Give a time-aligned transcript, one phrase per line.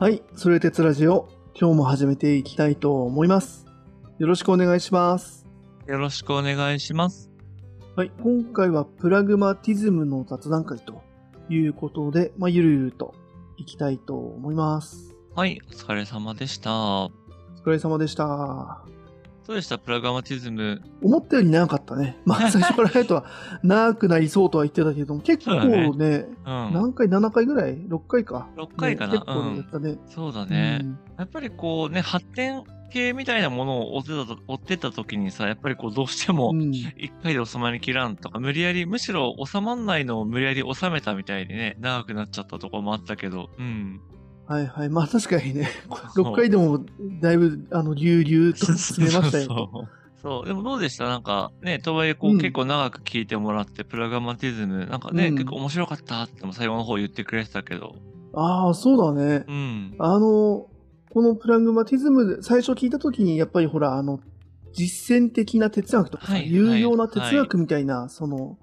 [0.00, 3.66] はい、それ鉄ラジオ、今日も始めていきたいと思います。
[4.18, 5.46] よろしくお願いします。
[5.86, 7.30] よろしくお願いします。
[7.96, 11.02] はい、今回はプラグマティズムの雑談会と
[11.50, 13.14] いうことで、まあ、ゆるゆると
[13.58, 15.14] いきたいと思います。
[15.36, 16.72] はい、お疲れ様でした。
[16.72, 17.10] お
[17.62, 18.82] 疲れ様でした。
[19.50, 19.78] どうでした？
[19.78, 20.80] プラグマティズム。
[21.02, 22.16] 思ったより長かったね。
[22.24, 23.24] まあ、 最初から早いとは
[23.64, 26.72] 長くなりそうとは言ってたけども、結構ねね、うん。
[26.72, 28.48] 何回 ?7 回ぐらい ?6 回か。
[28.56, 29.14] 6回かな？
[29.14, 29.98] ね結構やったね。
[30.06, 30.78] そうだね。
[30.82, 44.00] うんやっぱりこうね、発展系みたいなものを追ってたと追ってた時にさ、やっぱりこうどうしてもうん一回で収まりきらんとか、無理やり、むしろ収まんないのを無理やり収めたみたいでね、長くなっちゃったところもあったけど、うん。
[44.50, 44.88] はいはい。
[44.88, 45.68] まあ確かにね、
[46.14, 46.84] そう6回でも
[47.20, 49.44] だいぶ、あの、流々と進めましたよ。
[49.44, 49.88] そうそう
[50.22, 50.46] そう。
[50.46, 51.04] でもどうでした？
[51.04, 57.94] なんかね、とはいえこう、うん結構長く聞いてもらって、プラグマティズム、なんかね、うん結構面白かったっても最後の方言ってくれてたけど、
[58.34, 59.44] ああ、そうだね。
[59.48, 59.94] うん。
[59.98, 60.66] あの、
[61.12, 64.20] このプラグマティズムで最初聞いたときに、やっぱりほら、あの、
[64.72, 68.58] 実践的な哲学とかさ、はい有用な哲学みたいな、その、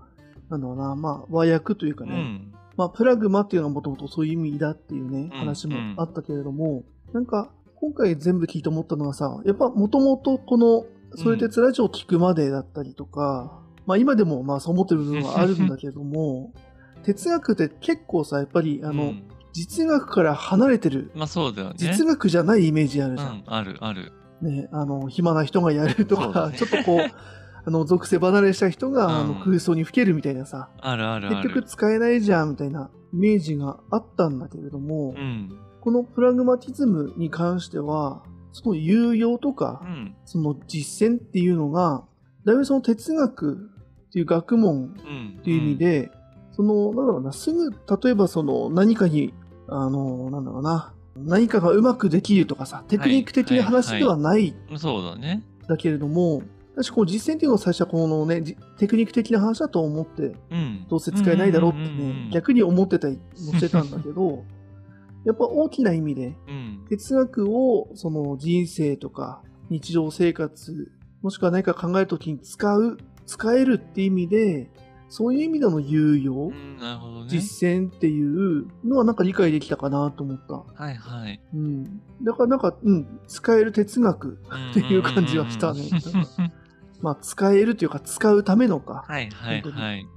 [0.49, 2.53] なんだろうな、まあ、和訳というかね、うん。
[2.77, 16.53] まあ、プラグマっていうのはもともとそういう意味だっていうね、うん話もあったけれども、なんか、今回全部聞いて思ったのはさ、やっぱもともとこの、それ鉄ラジオを聞くまでだったりとか、まあ今でもまあそう思ってる部分はあるんだけども、
[17.03, 21.75] 哲学って結構さ、やっぱりあの、うん実学から離れてる、まあそうだよね。
[21.77, 23.29] 実学じゃないイメージあるじゃん。
[23.29, 24.11] うん、ある、ある。
[24.39, 26.99] ね、あの、暇な人がやるとか、ねちょっとこう、
[27.67, 31.55] あの、属性離れした人が、あのうん空想にふけるみたいなさ、あるあるあ結る。
[31.55, 35.51] 局使えないじゃんみたいなイメージがあったんだけれども、うん。
[35.81, 40.15] このプラグマティズムに関しては、その有用とか、うん。
[40.23, 42.05] その実践っていうのが、
[42.45, 43.55] だいぶその哲学
[44.07, 45.37] っていう学問うん。
[45.41, 46.09] っていう意味で、
[46.53, 49.33] その、なんだろうな、すぐ、例えばその何かに、
[49.67, 54.79] あの、なんだろうな、何かがうまくできるとかさ、テクニック的な話ではないうん。
[54.79, 55.43] そうだね。
[55.67, 56.43] だけれども、
[56.77, 60.85] 私こう実践っていうのを最初はこのね、じテクニック的な話だと思って、うん。
[60.87, 64.45] どうせ使えないだろうってね逆に思ってたりもしてたんだけど、
[65.25, 66.85] やっぱ大きな意味で、うん。
[66.87, 70.91] 哲学をその人生とか日常生活、
[71.23, 74.69] もしくは何か考えるときに使う、使えるって意味で、
[75.09, 77.29] そういう意味での有用、うん、なるほどね。
[77.29, 80.53] 実践っていうのはなんか理解できたかなと思った。
[80.83, 81.41] はいはい。
[81.55, 82.01] うん。
[82.21, 84.39] だからなんか、うん、使える哲学
[84.71, 85.81] っていう感じはしたね
[87.01, 89.05] まあ、使えるというか、使うためのか。
[89.07, 90.07] はいはいはい。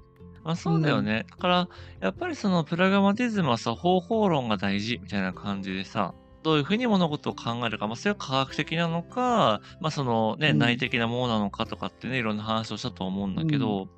[0.42, 1.26] まあそうだよね。
[1.30, 1.68] だから、
[2.00, 13.88] やっぱりそのプラグマティズムはさ、方法論が大事みたいな感じでさ、どういうふうに物事を考えるか、まあそれは科学的なのか、まあそのね、うん内的なものなのかとかってね、いろんな話をしたと思うんだけど、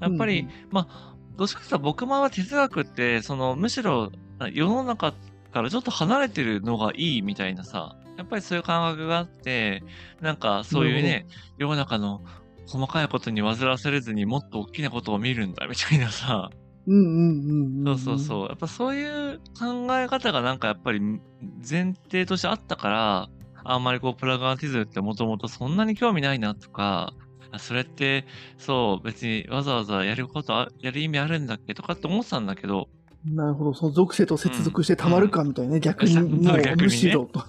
[0.00, 4.10] やっぱり、うんまあ、どっちかというと僕もは哲学って、その、むしろ
[4.52, 5.12] 世の中
[5.52, 9.82] からちょっと離れてるのがいいみたいなさ、やっぱりそういう感覚があって、
[10.20, 11.26] なんかそういうね、
[11.58, 12.22] 世の中の
[12.66, 16.50] 細かいことに煩わされずにもっと大きなことを見るんだみたいなさ、
[16.86, 17.98] うんうんうんうん。
[17.98, 18.48] そうそうそう。
[18.48, 23.28] やっぱそういう考え方がなんかやっぱり前提としてあったから、
[23.64, 27.14] あんまりこうプラグマティズムってもともとそんなに興味ないなとか、
[27.50, 28.26] あそれって
[28.58, 32.88] そう別にわざわざやることあ、やる意味あるんだっけとかって思ってたんだけど、
[33.26, 33.74] なるほど。
[33.74, 35.80] その属性と接続してたまるかみたいなね。
[35.80, 37.42] 逆に、そうもう逆にねむしろと。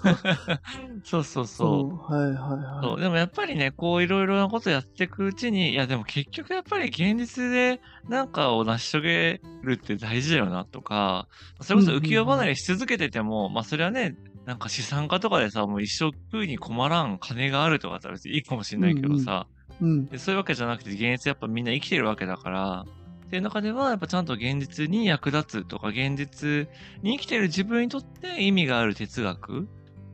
[1.03, 2.13] そうそうそう。
[2.13, 2.13] う。
[2.13, 2.87] はいはいはい。
[2.87, 3.01] そう。
[3.01, 11.27] でもやっぱりね、こういろいろなことやっていくうちに、いやでも結局やっぱり現実でなんかを成し遂げるって大事だよなとか、
[11.59, 14.15] それこそ浮世離れし続けてても、まあそれはね、
[14.45, 19.47] なんか資産家とかでさ、もう一生食うに困らん金があるとかだったら別にいいかもしれないけどさ、
[19.81, 20.05] うん。
[20.05, 22.85] でそういうわけじゃなくて現実やっぱみんな生きてるわけだから、
[23.25, 26.67] っていう中ではやっぱちゃんと現実に役立つとか現実
[27.01, 29.63] に生きてる自分にとって意味がある哲学っ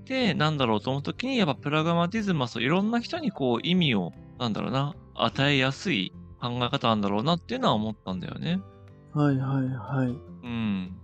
[0.05, 8.59] てなんだろうと思うときにやっぱプラグマティズムはそういろんな人にこう意味をなんだろうな与えやすい考え方なんだろうなっていうのは思ったんだよね。
[9.13, 10.15] はいはいはい。
[10.43, 10.97] うん。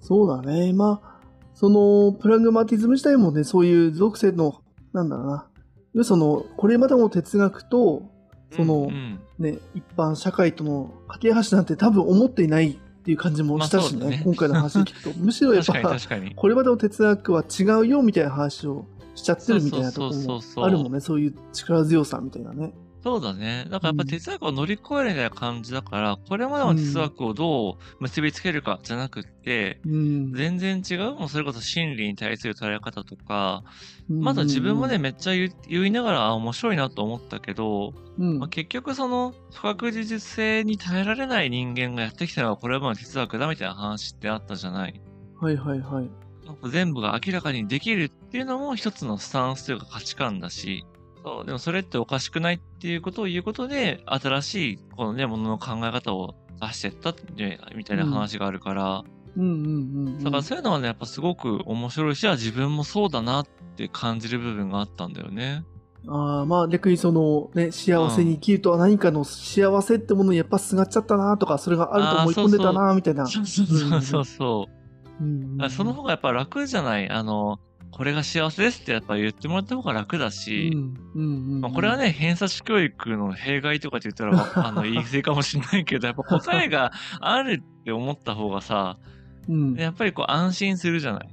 [0.00, 0.72] そうだね。
[0.72, 1.20] まあ、
[1.54, 5.48] その、プラグマティズム自体もね、そういう属性の、なんだろうな。
[5.92, 8.10] 要はその、これまでの哲学と、
[8.54, 15.10] その、うんね、一般社会との架け橋なんて多分思っていないっていう感じもしたしね、まあね今回の話を聞くと。
[15.18, 15.96] むしろやっぱ。
[16.36, 22.72] これまでの哲学は違うよみたいな話をしちゃってるみたいなところもあるもんね、そういう力強さみたいなね。
[23.02, 23.66] そうだね。
[23.70, 30.34] だからやっぱ哲学を乗り越えるみたいな感じだから、これまでの哲学をどう結びつけるかじゃなくって、うん。
[30.34, 33.62] 全然違うもうそれこそ真理に対する捉え方とか、
[34.08, 45.00] まだ自分もね、めっちゃ言いながら、あ、面白いなと思ったけど、うん、まあ、結局その不確実性に耐えられない人間がやってきたのはこれまでの哲学だみたいな話ってあったじゃない？
[45.40, 46.10] はいはいはい。
[46.70, 50.84] 全部が明らかにできるっていうのも一つのスタンスというか価値観だし、
[51.24, 59.04] そう、でもそれっておかしくないっていうことを言うことで、新しい、このね、ものの考え方を出してったって、みたいな話があるから、
[59.36, 60.24] うんうんうんうん。
[60.24, 63.46] だからそういうのはね、やっぱすごく面白いし、あ自分もそうだなっ
[63.76, 65.64] て感じる部分があったんだよね。
[66.08, 73.26] ああ、まあ逆にそのね、幸せに生きるとは何かの幸せってものにやっぱすがっちゃったなとか、それがあると思い込んでたなみたいな。
[73.26, 74.66] そうそうそうそうそ
[75.20, 75.24] う。
[75.24, 77.10] うんその方がやっぱ楽じゃない？
[77.10, 80.72] あの、これが幸せですってやっぱ言ってもらった方が楽だし、
[81.74, 88.98] これはね、偏差値教育の弊害とかって言ったら、ま ああの、言い過ぎかもしれないけど、やっぱ答えがあるって思った方がさ、
[89.48, 89.74] うん。
[89.74, 91.28] やっぱりこう安心するじゃない。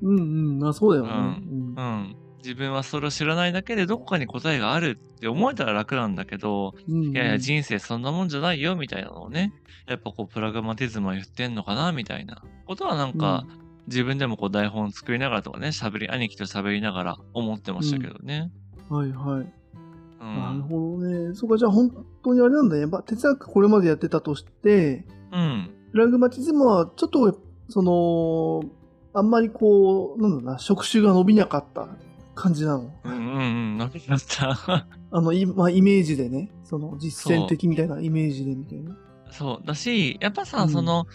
[0.00, 1.12] うんうん、あそうだよね。
[1.12, 1.74] うん。
[1.76, 2.16] うん。
[2.38, 9.52] 自分はそれを知らないだけでどこかに答えがあるって思えたら楽なんだけど、うんいやいや人生そんなもんじゃないよみたいなのをね、
[9.86, 13.44] やっぱこうプラグマティズムは言ってんのかなみたいなことはなんか、
[13.88, 18.52] 自分でもこう台本作りながらとかね、喋り、兄貴と喋りながら思ってましたけどね。
[18.88, 19.52] はいはい。
[20.20, 20.36] うん。
[20.36, 21.34] なるほどね。
[21.34, 21.90] そうか、じゃあ本
[22.22, 22.86] 当にあれなんだね。
[22.86, 25.70] まあ哲学これまでやってたとして、うん。
[25.90, 27.40] プラグマティズムはちょっと、
[27.70, 28.62] その、
[29.14, 31.88] あんまりこう、なんだろうな、触手が伸びなかった
[32.34, 32.92] 感じなの？
[33.04, 33.40] うんうんう
[33.74, 33.78] ん。
[33.78, 34.50] 伸びました。
[35.10, 38.96] あの、いまあ、イメージでね、その実践的みたいなイメージでみたいな。
[39.30, 39.66] そう。
[39.66, 41.06] だし、やっぱさ、うんその、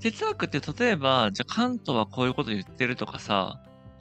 [0.00, 3.60] 哲学って例えば、じゃあカントはこういうこと言ってるとかさ、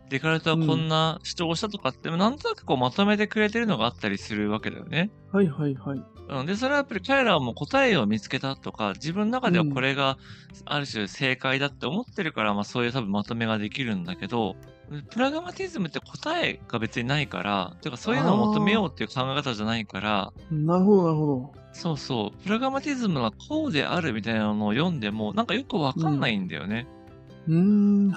[0.09, 5.11] デカルトはこんな主張をしたとかって、なんとなくこうまとめてくれてるのがあったりするわけだよね。
[5.31, 6.03] はいはいはい。
[6.29, 10.17] うん、で、それはやっぱり彼らはもう答えを見つけたとか、自分の中ではこれが
[10.65, 14.55] ある種正解だって思ってるから、まあそういう多分まとめができるんだけど、
[15.09, 26.87] プラグマティズムって答えが別にないから、てかそういうのを求めようっていう考え方じゃないから、なるほどなるほそうそう、プラグマティズムがこうであるみたいなのを読んでも、なんかよくわかんないんだよね。
[27.47, 27.55] ど。
[27.55, 28.15] うーん、 な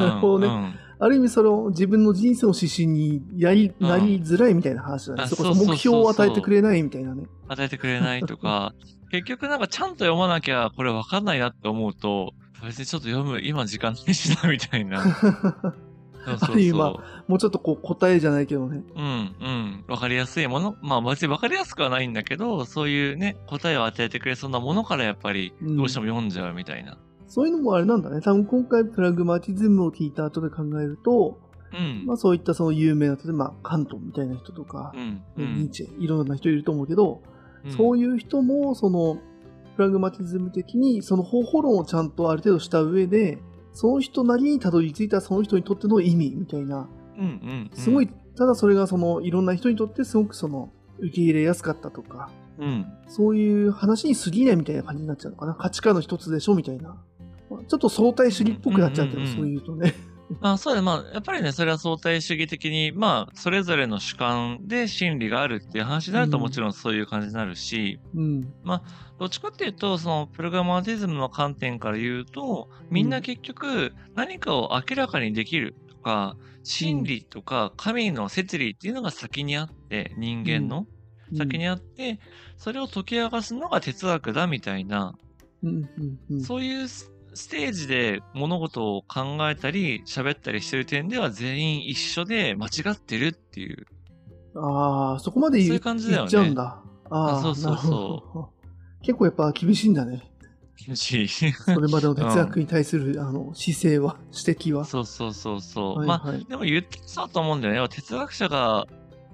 [0.00, 0.46] るほどね。
[0.46, 5.24] うんある意味その自分の人生の指針にやり、うんなりづらいみたいな話だね。
[5.24, 7.24] あそこそ目標を与えてくれないみたいなね。
[7.48, 8.72] 与えてくれないとか、
[9.10, 12.34] 結局なんかちゃんと読まなきゃこれわかんないなって思うと、
[12.64, 15.02] 別にちょっと読む、今時間ないしな、みたいな。
[16.24, 16.92] ある意味ま
[17.26, 18.82] もうちょっとこう答えじゃないけどね。
[18.94, 19.84] うん、うん。
[19.88, 20.76] わかりやすいもの。
[20.82, 26.96] まあ別にわかりやすくはないんだけど、そういうね、答えを与えてくれそうなものからやっぱり、うんどうしても読んじゃうみたいな。
[27.26, 28.20] そういうのもあれなんだね。
[28.20, 31.38] 多分今回プラグマティズムを聞いた後で考えると、
[31.72, 32.04] うん。
[32.06, 35.22] まあそういったその有名な、例えばカントみたいな人とかう、ん。
[35.36, 35.70] うニーん。
[35.70, 37.32] チェ、いろんな人いると思うけど、うん
[37.70, 39.18] そういう人も、その、
[39.76, 43.38] プラグマティズム的に、その方法論をちゃんとある程度した上で、
[43.72, 46.88] その人なりにたどり着いたその人にとっての意味みたいな、
[47.18, 47.24] うん。
[47.24, 47.70] うん。
[47.74, 52.86] すごい、ただそれがその、いろんな人にとってすごくその、受け入れやすかったとか、うん。
[53.08, 55.54] そういう話に過ぎないみたいな感じになっちゃうのかな。
[55.54, 56.96] 価値観の一つでしょみたいな。
[57.50, 59.94] まあちょっと相対主義っぽくなっちゃうけど、うんうんうんそういうとね。
[60.40, 60.84] まあそうだね。
[60.84, 68.40] まあ、やっぱりね、それは相対主義的に、まあ、それぞれの主観で真理があるっていう話になると、うんもちろんそういう感じになるし、うん。
[69.18, 80.86] どっちかっていうと、その、プログラマティズムの観点から言うと、みんな結局、何かを明らかにできるとか、真理とか、神の摂理っていうのが先にあって、人間の
[81.36, 82.18] 先にあって、
[82.56, 85.14] それを解き明かすのが哲学だみたいな。
[86.44, 86.88] そういう
[87.34, 93.86] スステージで物事を考えたり、喋ったりしてる点では全員一緒で間違ってるっていう。
[94.54, 96.82] ああ、そこまで言そういう感じだよね言っちゃうんだ。
[97.10, 98.52] ああ、あそうそうそ
[99.00, 99.04] う。
[99.04, 100.22] 結構やっぱ厳しいんだね。
[100.94, 104.84] しそれまでの哲学に対する、あの姿勢は、指摘は。
[104.84, 105.98] そうそうそうそう。
[105.98, 106.44] はいまあ、はい。
[106.44, 107.88] でも言ってそうと思うんだよね。
[107.88, 108.86] 哲学者が、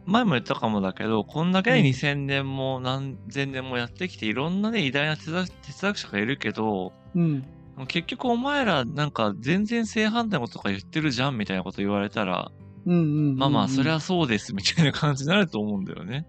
[0.04, 5.48] 前も言ったかもだけど、こんだけねうん2000年も何千年もやってきて、いろんなね、偉大な哲
[5.82, 7.44] 学者がいるけど、うん。
[7.86, 12.50] 結局お前らなんか全然正反対のこととか言ってるじゃんみたいなこと言われたら、
[12.86, 13.36] うんうんうんうん。
[13.36, 16.26] まあまあ、それはそうですみたいな感じになると思うんだよね。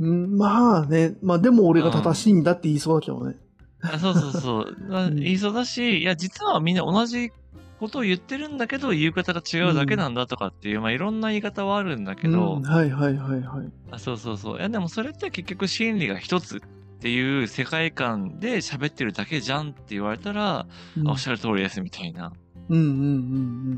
[0.00, 1.16] うん、まあね。
[1.22, 3.36] まあでも俺が正しいんだって言いそうだけどね。
[3.82, 4.76] あそうそうそう。
[5.14, 7.30] 言いそうだし、いや、実はみんな同じ
[7.78, 13.72] ことを言ってるんだけど、言う方が違うだけなんだとかっていう、まあいろんな言い方はあるんだけど、うんはいはいはいはい。
[13.90, 14.58] あそうそうそう。
[14.58, 16.62] いや、でもそれって結局真理が一つ
[17.00, 20.66] っていう世界観で喋ってるだけじゃんって言われたら、
[20.98, 22.30] うんあおっしゃる通りですみたいな。
[22.68, 22.98] うんうんうん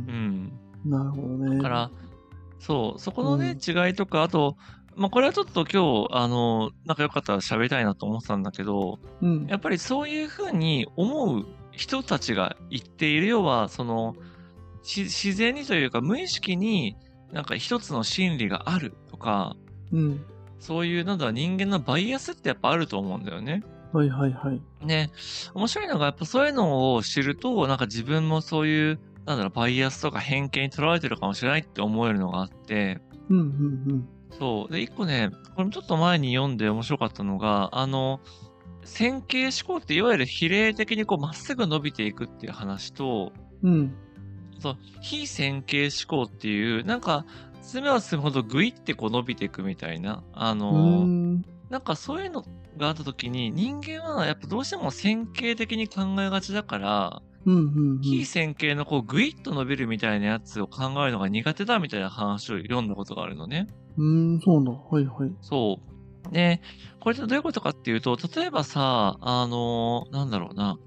[0.09, 0.50] うん。
[0.85, 0.91] うん。
[0.91, 1.57] なるほどね。
[1.59, 1.91] だから、
[2.59, 4.57] そう、そこのね、う違いとか、あと、
[4.97, 9.47] まあ、これはちょっと今日、あの、仲良かったら喋りたいなと思ってたんだけど、うん。
[9.47, 14.17] やっぱりそういうふうに思う人たちが言っている要は、その、
[14.83, 16.97] し自然にというか無意識に
[17.31, 19.57] なんか一つの真理があるとか、
[19.93, 20.25] うん。
[20.62, 23.62] そういう、なんだろう、人間のバイアスってやっぱあると思うんだよね。
[23.92, 24.61] はいはいはい。
[24.87, 25.11] ね。
[25.54, 34.73] 面白いのが、やっぱそういうのを知ると、なんか自分もそういうなんだろう、バイアスとか偏見にとらわれてるかもしれないって思えるのがあって、うんうんそう。
[34.73, 38.21] で、一個ね、これちょっと前に読んで面白かったのが、あの、
[38.85, 43.73] 線形思考っていわゆる比例的にこうまっすぐ伸びていくっていう話と、うん。
[43.73, 43.97] うん。
[44.59, 47.26] そう、非線形思考っていう、なんか、
[47.62, 51.42] 進めば進むほどグイってこう伸びていくみたいな、あうの、ーん。
[51.71, 52.45] なんかそういうの
[52.76, 58.00] があった時に、人間はやっぱどうしても線形的に考えがちだから、うんうんうん。
[58.02, 63.66] 非線形のこうグイッと伸びるみたいなやつを考えるのが苦手だみたいな話を読んだことがあるのね。
[63.97, 64.71] うーん、そうだ。
[64.73, 65.35] はいはい。
[65.40, 65.81] そ
[66.28, 66.33] う。
[66.33, 66.61] で、
[67.00, 70.78] これってどういうことかっていうと、例えばさ、あの、なんだろうな。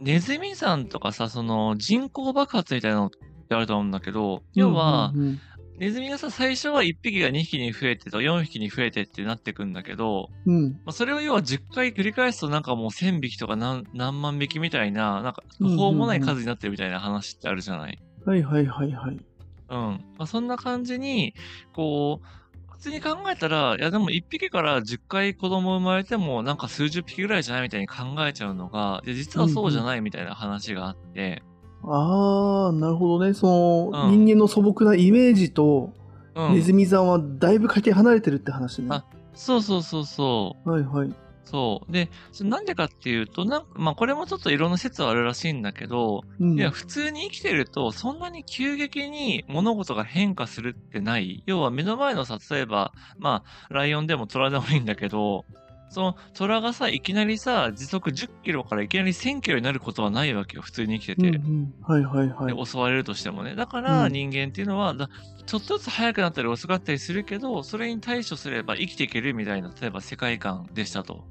[0.00, 3.10] ネズミ山とかさ、その人口爆発みたいなのっ
[3.48, 5.38] てあると思うんだけど、要は、うんうん
[5.78, 10.72] ネズミがさ、最初は1匹が2匹に増えてと4匹に増えてってなってくんだけど、うん、うん。
[10.72, 17.98] まあ、それを要は10回繰り返すとなんかもう1000匹とか何何万匹みたいな、なんかうんうんうん途方もない数になってるみたいな話ってあるじゃない？
[18.24, 19.16] はいはいはいはい。
[19.68, 19.76] うん。
[19.76, 21.34] まあ、そんな感じに、
[21.74, 22.26] こう、
[22.72, 31.42] 普通に考えたら、いやでも1匹から10回子供生まれてもなんか数十匹ぐらいじゃないみたいに考えちゃうのが、実はそうじゃないみたいな話があって、
[31.82, 33.34] ああ、なるほどね。
[33.34, 33.46] そ
[33.92, 35.92] の、うん人間の素朴なイメージと、
[36.34, 36.54] うん。
[36.54, 38.88] ネズミさんはだいぶかけ離れてるって話ね。
[38.90, 39.04] あ
[39.34, 40.70] そうそうそうそう。
[40.70, 41.14] はいはい。
[41.44, 41.92] そう。
[41.92, 46.58] で、それなんでかっていうと、なんまあこれもちょっといろんな説はあるらしいんだけど、うん。
[46.58, 51.44] いや、普通に生きてると、そんなに急激に物事が変化するってない。
[51.46, 55.44] 要は目の前のさ、例えば、まあ、ライオンでもトラでもいいんだけど、
[55.88, 61.28] そのトラがさ、いきなりさ、時速10キロからいきなり1000キロになることはないわけよ、普通に生きてて。
[61.28, 62.54] うんうん、はいはいはい。
[62.54, 63.54] で襲われるとしてもね。
[63.54, 65.08] だからうん人間っていうのは、だ
[65.46, 71.24] ちょっとずつ速くなったり遅かったりするけど、それに対処すれば生きていけるみたいな、例えば世界観でしたと。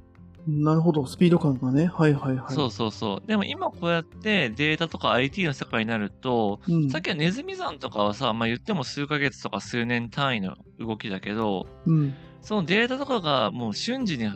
[0.48, 1.88] なるほど、スピード感がね。
[1.88, 2.54] はいはいはい。
[2.54, 3.28] そうそうそう。
[3.28, 6.90] でも今こうやってデータとか IT の世界になると、うん。
[6.90, 12.14] さっきはネズミ山とかはさ、まあ言っても数ヶ月とか数年単位の動きだけど、うん。
[12.46, 14.30] そのデータとかがもう瞬時に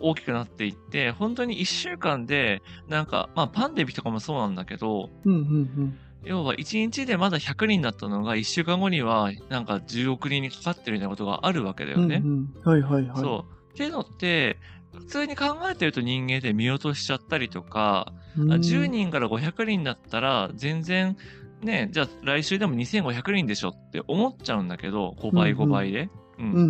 [0.00, 12.00] 大きくなっていって、本当に1週間で、なんか、まあパンデミックとかもそうなんだけど、うんうん要は1日でまだ100人だったのが1週間後にはなんか10億人にかかってるみたいなことがあるわけだうん。
[12.02, 12.22] よね。
[12.24, 13.20] うんうん、はいはいはい。
[13.20, 13.72] そう。
[13.72, 14.58] っていうのって、
[14.92, 18.52] 普通に考えてると人間で見落としちゃったりとか、うん。
[18.52, 21.16] あ10人から500人だったら、全然、
[21.62, 26.10] ね、じゃあ来週でも2500人でしょって思っちゃうんだけど、5倍うんうん5倍で。
[26.38, 26.44] うん。
[26.44, 26.64] うんうんう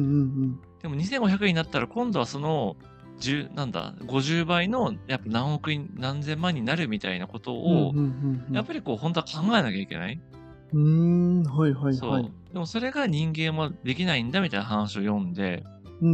[0.46, 0.60] ん。
[0.82, 2.76] でも2500人になったら今度はその、
[3.20, 7.92] 10、なんだ、50倍の、やっぱ何億人、何千万になるみたいなことを、
[8.52, 10.20] やっぱりこう、本当は考えなきゃいけない？
[10.72, 12.10] うーん、はいはいそう。
[12.10, 12.32] はい。
[12.52, 15.64] でもそれが人間はできないんだみたいな話を読んで、
[16.00, 16.08] うん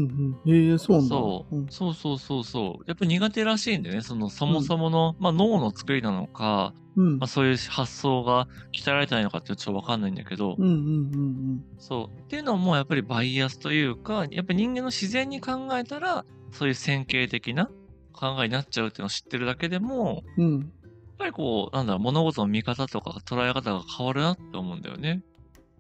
[0.45, 0.51] うん。
[0.51, 1.09] ええそうなんだ。
[1.09, 2.85] そう、んそうそうそうそう。
[2.87, 4.03] やっぱ苦手らしいんだよね。
[4.03, 12.21] その、そもそもの、まあ脳の作りなのか、うんまあ、そういう発想が鍛えられてないのかってちょっとわかんないんだけど、うんうんうんそう。
[12.21, 17.67] っていうのもやっぱりバイアスというか、やっぱり人間の自然に考えたら、そういう線形的な
[18.13, 20.45] 考えになっちゃうっていうのを知ってるだけでも、うん。
[20.45, 20.61] うん。
[20.61, 20.71] やっ
[21.19, 25.23] ぱりこう、なんだろう、物事の見方とか捉え方が変わるなって思うんだよね。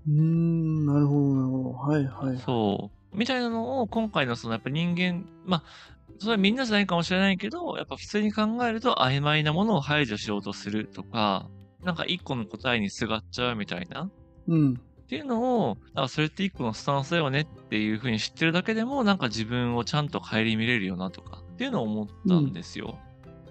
[0.07, 1.73] うーん、なるほどなるほど。
[1.73, 2.39] はいはい。
[2.39, 3.04] そう。
[3.15, 5.63] みたいなのを今回のそのやっぱ人間、まあ、
[6.19, 11.49] それはみんなじゃないかもしれないけど、やっぱ普通に考えると曖昧なものを排除しようとするとか、
[11.83, 14.11] なんか一個の答えにすがっちゃうみたいな。
[14.49, 14.75] うん。
[14.75, 22.99] っていうのを、あそれって一個のスタンスだよねっていうふうに知ってるだけでも、なんか自分をちゃんと顧みれるよなとかっていうのを思ったんですよ。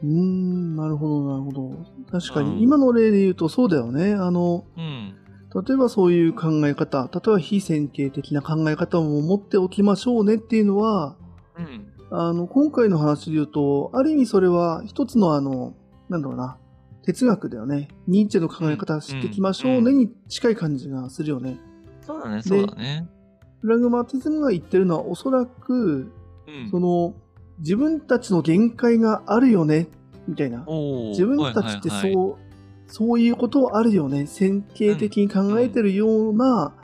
[0.01, 1.85] うーん、なるほどなるほど。
[2.11, 4.13] 確かうんに、今の例で言うとそうだよね。
[4.13, 5.15] あの、うん。
[5.53, 11.15] 例えばそういう考え方、例えば非線形的な考え方も持っておきましょうねっていうのは、
[11.57, 11.93] うん。
[12.09, 15.73] あの、今回の話で言うと、ある意味それは一つのあの、
[16.09, 16.57] なんだろうな、
[17.03, 17.89] 哲学だよね。
[18.07, 21.59] ニーチェの考え方知っていきましょうねに近い感じがするよね。
[22.01, 23.07] そうだね、そうだね。
[23.61, 26.11] プラグマティズムが言ってるのはおそらく、
[26.47, 26.69] うん。
[26.71, 27.13] その、
[27.59, 29.87] 自分たちの限界があるよね、
[30.27, 30.65] みたいな。
[31.11, 32.42] 自分たちってそう、
[32.93, 34.27] そういうことあるよね。
[34.27, 36.75] 線形的に考えてるような、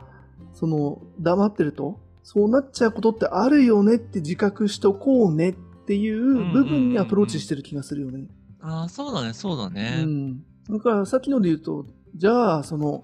[0.54, 5.54] その、黙ってると、そうなっちゃうことってあるよねって自覚しとこうねっ
[5.86, 8.26] ていう部分にアプローチしてる気がするよね。
[8.60, 10.04] ああ、そうだね、そうだうね。
[10.04, 10.40] ん。
[10.68, 11.86] だからさっきので言うと、
[12.16, 13.04] じゃあ、その、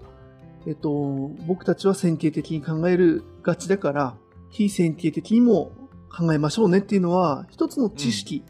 [0.66, 4.16] えっと、僕たちは線形的に考えるがちだから、
[4.50, 5.70] 非線形的にも
[6.10, 8.42] 考えましょうねっていうのは、一つの知識、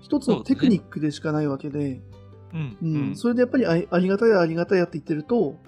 [0.00, 2.02] 一つのテクニックでしかないわけで、
[2.82, 3.16] うん。
[3.16, 5.58] それでやっぱりあありがたいありがたいやって言ってると、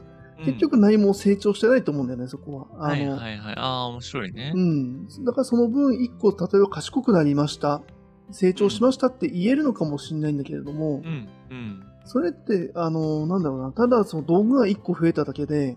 [0.44, 2.88] 結局何も成長してないと思うんだよね、そこは。
[2.88, 3.54] はいはいはい。
[3.56, 4.52] ああ、面白いね。
[4.54, 5.06] うん。
[5.24, 7.82] だからその分、一個、例えば賢くなりました。
[8.30, 11.28] 成長しましたって言えるのかもしれないんだけれども、うん。
[11.50, 11.82] うん。
[12.04, 15.76] それって、あの、なんだろうな、ただその道具が1個増えただけで、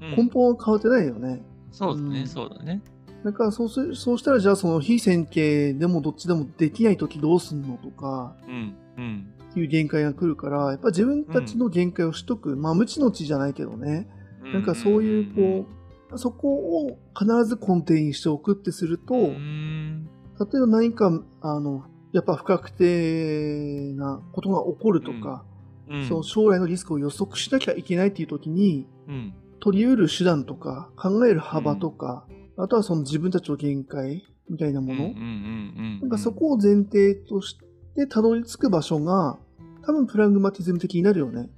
[0.00, 1.42] うん根本は変わってないよね。
[1.72, 2.80] そうだね、うんそうだね。
[3.24, 8.76] だからそうすそうしたら、じゃあその非線形でもどっちでもできないときどうすんのとか、うん。
[8.96, 9.26] うん。
[9.50, 12.56] っていう限界が来るから、やっぱ自分たちの限界をしとく。
[12.56, 14.08] まあ無知の知じゃないけどね。
[14.52, 15.66] なんかそういう、こ
[16.12, 19.20] う、そこを必ず根底にしておくってすると、うん。
[19.22, 20.08] うん。
[20.38, 25.44] 例えば何か、あの、やっぱ不確定なことが起こるとか、
[25.90, 26.08] うん。
[26.08, 29.34] その将来のリスクを予測しなきゃいけないっていう時に、うん。
[29.60, 32.26] 取り得る手段とか、考える幅とか、
[32.56, 35.22] あとはその自分たちの限界みたいなもの、うんうんうんう
[35.98, 36.00] ん。
[36.00, 37.67] なんかそこを前提として
[38.06, 39.38] たどり着く場所が、
[39.84, 41.48] 多分プラグマティズム的になるよね。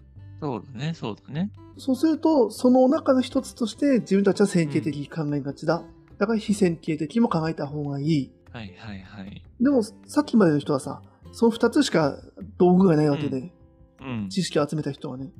[0.40, 1.50] そうだね、そうだね。
[1.76, 5.82] そうすると、その中の一つとして自分たちは線形的に考えがちだ。
[6.18, 8.32] だから非線形的にも考えた方がいい。
[8.52, 9.42] はいはいはい。
[9.60, 12.18] でも、さっきまでの人はさ、その二つしか
[12.58, 13.52] 道具がないわけで、
[14.00, 14.28] うん。
[14.28, 15.30] 知識を集めた人はね。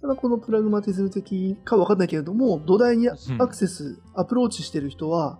[0.00, 3.14] ただこのプラグマティズム的かわかんないけれども、土台にア
[3.46, 5.38] クセス、アプローチしてる人は、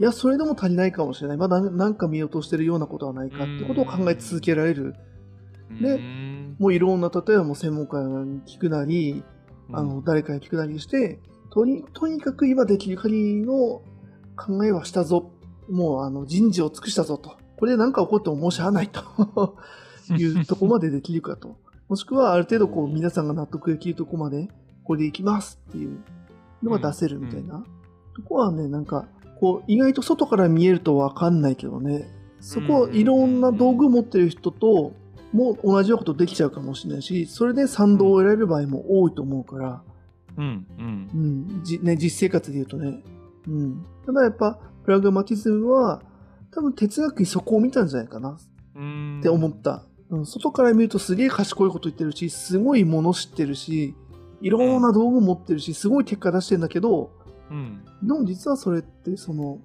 [0.00, 1.36] いや、それでも足りないかもしれない。
[1.36, 4.94] まだ何か見落としてるようなことはないかってことを考え続けられる。
[5.80, 9.24] でうんもういろんな、例えばもう専門家に聞くなり、
[9.72, 11.20] あの、、誰かに聞くなりして、
[11.50, 13.82] とに、とにかく今できる限りの
[14.36, 15.32] 考えはしたぞ。
[15.68, 17.36] もう、あの、人事を尽くしたぞと。
[17.56, 19.56] これで何か起こっても申し訳ないと
[20.16, 21.56] いうとこまでできるかと。
[21.88, 24.48] もしくは、ある程度こう、皆さんが納得できるとこまで、
[24.84, 25.98] これでいきますっていう
[26.62, 27.64] のが出せるみたいな。
[28.14, 29.08] とこはね、なんか、
[29.40, 32.08] こう、意外と外から見えるとわかんないけどね。
[32.40, 34.92] そこ、いろんな道具持ってる人と、
[35.32, 39.82] も同じようなことできちゃうかもしれないし、それで賛同を得られる場合も多いと思うから、
[40.36, 41.16] うんうんう。
[41.60, 43.02] ん、じね、実生活で言うとね。
[43.48, 43.84] うん。
[44.06, 46.02] ただやっぱ、プラグマティズムは、
[46.52, 48.38] 多分哲学にそこを見たんじゃないかな
[48.76, 49.18] うん。
[49.20, 49.84] って思った。
[50.10, 53.94] うん、外から見るとすげえ賢いこと言ってるし、すごいもの知ってるし、
[54.40, 57.10] いろんな道具持ってるし、すごい結果出してんだけど、
[57.50, 57.84] うん。
[58.02, 59.58] でも実はそれってその、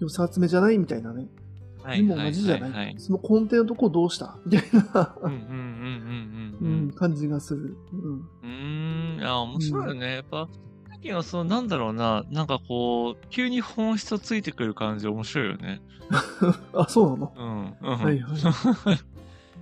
[0.00, 1.28] 寄せ集めじゃないみたいなね。
[1.82, 2.94] はいでも同じじゃない,、はいはい。
[2.98, 4.36] その根底のとこをどうした？
[4.46, 4.62] みたい
[4.94, 7.76] な、うんうんうんうんううんん、感じがする。
[7.92, 8.18] うん。
[8.20, 10.14] うーん、いや、面白いよね。
[10.16, 10.48] やっぱ、
[10.88, 15.80] さっきのその、なんだろうな、なんかこう、急に本質をついてくる感じ面白いよね。
[16.74, 17.32] あ、そうなの？
[17.36, 17.88] うん。
[17.90, 17.98] うん。
[17.98, 18.96] はいはい。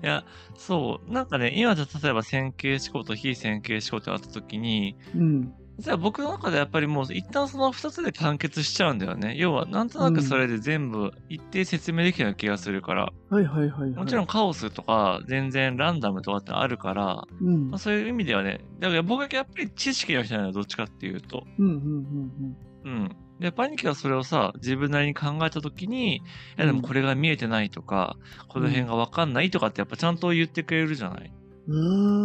[0.03, 0.25] いや、
[0.57, 1.13] そう。
[1.13, 5.53] なんかね、今じゃ例えば線形思考と非線形思考ってあった時に、うん。
[5.81, 9.35] 実は僕の中でやっぱりもう一旦その二つで完結しちゃうんだよね。
[9.39, 13.13] 要は、なんとなくそれで全部一定説明できるような気がするから。
[13.31, 13.91] はいはいはい、はい。
[13.93, 17.79] もちろんカオスとか全然ランダムとかってあるから、うんまあ、。
[17.79, 21.47] そういう意味ではね、だから僕はやっぱり知識の人なのよ、どっちかっていうと。
[21.59, 23.17] うんうんうんうん。
[23.41, 26.21] で、パニキはそれをさ、自分なりに考えたときに、い
[26.59, 31.33] やでもこれが見えてないとか、この辺がわかんないとかってやっぱちゃんと言ってくれるじゃない。
[31.69, 31.73] う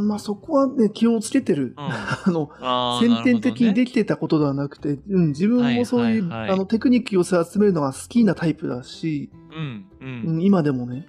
[0.01, 0.07] ん。
[0.07, 1.75] まあそこはね、気をつけてる。
[1.77, 1.85] うん。
[1.85, 9.29] あの、あー先天的にできてたことではなくて、うん、自分もそういう、はいはいはいあの、テクニックを集めるのが好きなタイプだし。
[9.55, 9.85] うん。
[10.01, 10.03] う。
[10.03, 11.07] うんん、今でもね、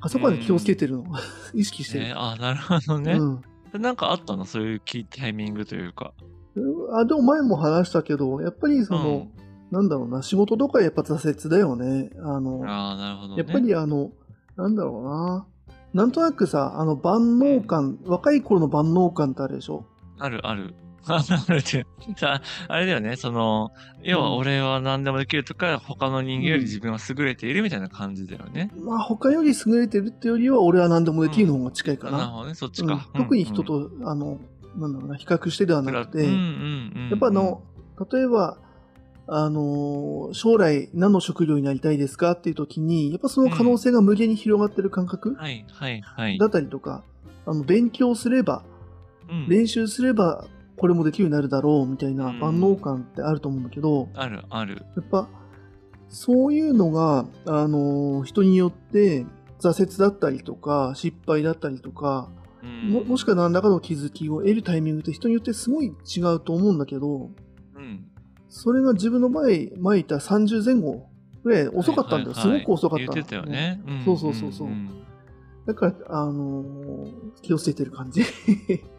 [0.00, 1.04] あそこはね気をつけてるの。
[1.54, 2.06] 意識してる。
[2.06, 3.12] えー、あーなるほどね。
[3.14, 3.82] うん。
[3.82, 4.44] なんかあったの？
[4.44, 6.12] そういうキータイミングというか。
[6.92, 9.28] あ、でも前も話したけど、やっぱりその、
[9.70, 12.10] なんだろうな、仕事とかやっぱ挫折だよね。
[12.20, 13.42] あの、ああ、なるほどね。
[13.42, 14.12] やっぱりあの、
[14.56, 15.46] なんだろうな。
[15.94, 19.86] なんとなくさ、あの万能感、若い頃の万能感ってあるでしょ？
[20.18, 20.74] あるある。
[21.06, 21.16] あ
[21.48, 21.86] あるって。
[22.16, 23.70] さあれだよね、その、
[24.02, 28.70] 要は俺は何でもできるとか、他の人間より自分は優れているみたいな感じだよね。
[28.76, 32.18] まあ他より優れてるっていうよりは、俺は何でもできるの方が近いかな。
[32.18, 32.88] なるほどね、そっちうん。
[32.88, 33.06] か。
[33.14, 34.38] 特に人と、あの、
[34.76, 36.30] なんだろうな、比較してではうん、なくて、や
[37.16, 37.62] っぱあの、
[38.10, 38.56] 例えば、
[39.26, 45.36] あの、将来何の職業になりたいですかっていう時に、やっぱその可能性が無限に広がってる感覚。
[46.38, 47.02] だったりとか、
[47.46, 48.64] あの、勉強すれば、
[49.30, 50.44] うん練習すれば
[50.76, 54.84] これもできるようになるだろうみたいなうん万能感ってあると思うんだけど、あるある。
[54.96, 55.28] やっぱ
[56.08, 59.24] そういうのが、あの人によって
[59.60, 62.28] 挫折だったりとか失敗だったりとか、
[62.62, 67.30] うんももしくは何らかの気づきを得るタイミングって人によってすごい違うと思うんだけど、
[67.76, 68.04] うん。
[68.54, 71.08] それが自分の前、前いた30前後
[71.42, 72.34] ぐらい遅かったんだよ。
[72.36, 73.04] はいはいはいすごく遅かった。
[73.12, 73.82] 言ってたよね。
[73.84, 74.90] んそうそうそうそうん
[75.66, 76.64] だから、あの
[77.42, 78.20] 気をつけてる感じ。
[78.20, 78.24] う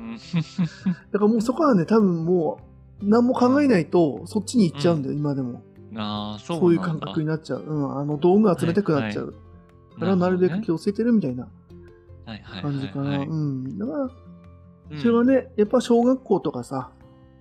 [0.04, 0.18] ん
[1.10, 2.60] だからもうそこはね、多分も
[3.02, 5.62] う、何も考えないと、そっちに行っちゃうんだよ、今でも。
[5.96, 7.64] ああ、そうそういう感覚になっちゃう。
[7.66, 9.34] うん、あの、道具集めたくなっちゃう。
[9.94, 11.48] だからなるべく気をつけてるみたいな
[12.26, 13.10] はいはい感じかな。
[13.12, 13.78] はいはいうん。
[13.78, 14.12] だから、うん
[14.98, 16.92] それはね、やっぱ小学校とかさ、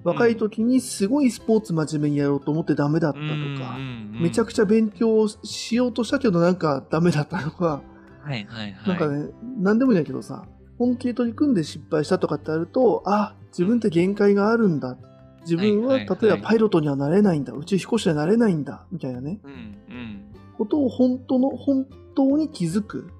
[0.05, 3.79] 若い時にすごいスポーツ真面目にやろうと思ってダメだったとか、
[4.13, 7.83] めちゃくちちゃ勉強しようとしたけどなんかダメだったとか、
[8.21, 8.89] はいはいはい。
[8.89, 10.47] なんかね、何でもいいんだけどさ、
[10.79, 14.97] 本気で取り組んで失敗したとかってあると、あ、自分って限界があるんだ。
[15.43, 17.53] 自分は、例えばパイロットにはなれないんだ。
[17.53, 18.87] 宇宙飛行士にはなれないんだ。
[18.91, 19.41] みたいなね。
[19.45, 20.25] うんうん。
[20.57, 23.11] ことを本当の、本当に気づく。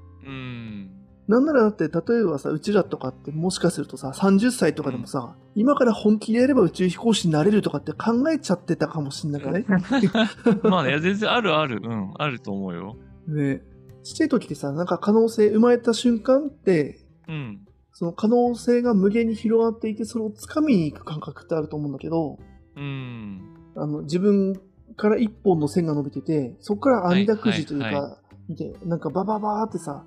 [1.29, 1.35] うん。
[1.35, 9.43] なんならだって、例えばさ、うちらとかってもしかするとさ、30歳とかでもさ、今から本気でやれば宇宙飛行士になれるとかって考えちゃってたかもしんない？
[9.43, 9.67] からね。
[10.65, 11.81] まあね、いや全然あるある。
[11.83, 12.97] うん、あると思うよ。
[13.27, 13.63] ね
[14.03, 17.61] ちっちゃい時ってさ、なんか可能性、生まれた瞬間って、うん。
[17.93, 22.39] その可能性が無限に広がっていて、それを掴みに行く感覚ってあると思うんだけど、
[22.77, 23.41] うん。
[23.77, 24.61] あの、自分
[24.97, 30.05] から一本の線が伸びてて、そこから網だくじというか、はいは見て、なんかバババーってさ、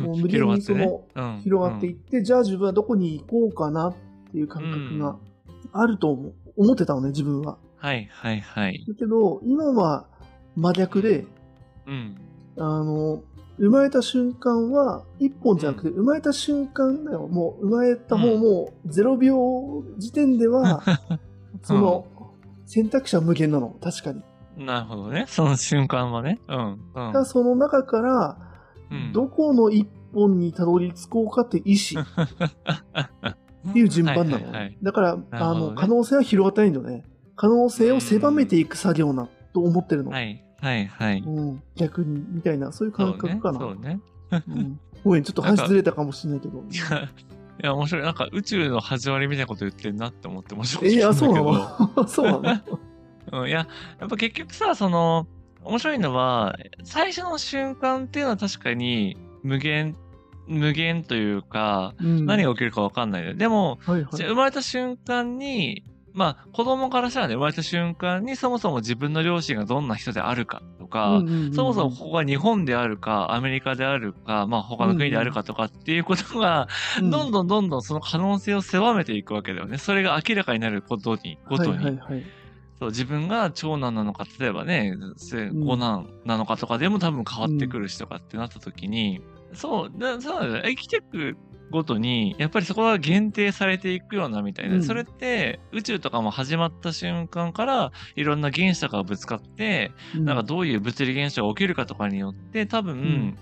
[0.00, 3.94] もう無限広がってねにその、うん広がっていって、じゃあ自分はどこに行こうかなっ
[4.30, 5.16] ていう感覚が
[5.72, 7.58] あると思う思ってたのね、自分は。
[7.76, 8.84] はいはいはい。
[8.86, 10.06] だけど、今は
[10.56, 11.26] 真逆で、
[11.86, 12.16] うん。
[12.58, 13.22] あの、
[13.58, 17.28] 生まれた瞬間は、一本じゃなくて、生まれた瞬間だよ。
[17.28, 20.82] もう、生まれた方も、0秒時点では、
[21.62, 22.06] その、
[22.66, 23.76] 選択肢は無限なの。
[23.80, 24.22] 確かに。
[24.64, 25.24] なるほどね。
[25.28, 26.38] その瞬間はね。
[26.48, 26.78] うん。
[26.94, 28.38] うんその中から、
[28.90, 32.02] うんどこの一本にたどり着こうかって意思
[33.68, 34.32] っていう順番なの。
[34.32, 37.04] はいはいはいだから、あの、可能性は広がってないんだよね。
[37.36, 40.10] 可能性を狭めていく作業な、と思ってるの。
[40.10, 41.20] はいはいはい。
[41.20, 43.52] うん、逆に、みたいな、そういう感覚か。
[43.52, 43.58] な。
[43.58, 44.00] そうね。
[44.30, 46.58] うんごめん、ちょっと話ずれたかもしれないけど。
[46.70, 48.02] いや、いや、面白い。
[48.02, 50.98] なんか宇宙の始まりみたいなこと言ってんなって思って面白い。
[50.98, 51.42] えー、あ、そうなだ
[51.96, 52.62] の そうな
[53.32, 53.66] のうん、いや、
[53.98, 55.26] やっぱ結局さ、その、
[55.64, 59.96] 面白いのは、最初の瞬間っていうのは確かに無限、
[60.46, 63.34] 無限というか、うん何が起きるかわかんないよ。
[63.34, 76.68] でも、はいはい生まれた瞬間に、まあ、子供からしたらね、生まれた瞬間にそもそも自分の両親がどんな人であるかとか、うんうんうんうんそもそもここが日本であるか、アメリカであるか、まあ他の国であるかとかっていうことが、
[77.00, 79.78] うんどんどんどんどんその可能性を狭めていくわけだよね。
[79.78, 81.76] それが明らかになることに、ごとに。
[81.76, 82.39] はいはいはい。
[82.80, 89.20] そう自分が長男なのか、例えばね、せ五男なのかとかでも多分変わってくるしとかってなった時に、
[89.52, 91.36] そう、だそうなんだよ生きていく
[91.70, 94.76] ごとに、やっぱりそこは限定されていくようなみたいな。
[94.76, 94.82] うん。
[94.82, 100.24] それって、宇宙とかも始まった瞬間から、いろんな原子とかがぶつかって、うん。
[100.24, 103.38] なんかどういう物理現象が起きるかとかによって、多分、ん。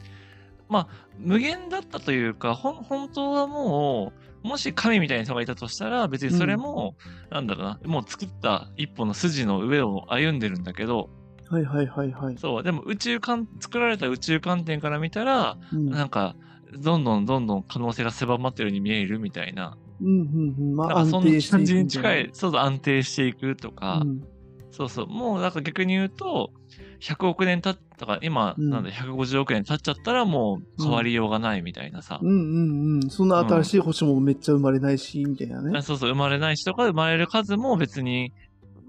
[0.69, 6.97] まあ、無限だったというか、本当はもう、もし神みたいな人がいたとしたら、別にそれも、
[7.31, 11.11] なんだろうな、もう作った一本の筋の上を歩んでるんだけど、
[11.49, 12.37] はいはいはいはい。
[12.39, 16.37] そう、でも宇宙観、作られた宇宙観点から見たら、うんなんか、
[16.79, 19.79] どんどんどんどん可能性が狭まってるように見えるみたいな。
[20.01, 20.77] うんうんうん。
[20.77, 24.23] まあそんな感じに近い、そうそう安定していくとか、うん
[24.71, 25.07] そうそう。
[25.09, 26.53] もうなんか逆に言うと、
[27.01, 32.19] 100億年経ったか、今、うんなんだ、150億年経っちゃったらもう変わりようがないみたいなさ。
[32.23, 33.11] うんうんうん。
[33.11, 35.83] そんな新しい星もめっちゃ生まれないし、みたいなねあ。
[35.83, 38.33] そうそう、生まれない人が生まれる数も別に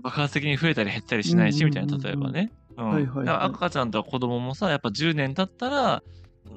[0.02, 2.52] 爆発的に増えたり減ったりしないし、みたいな、例えばね。
[2.52, 6.02] うんはいはいはいだから赤ちゃんとか子供もさ、やっぱ10年経ったら、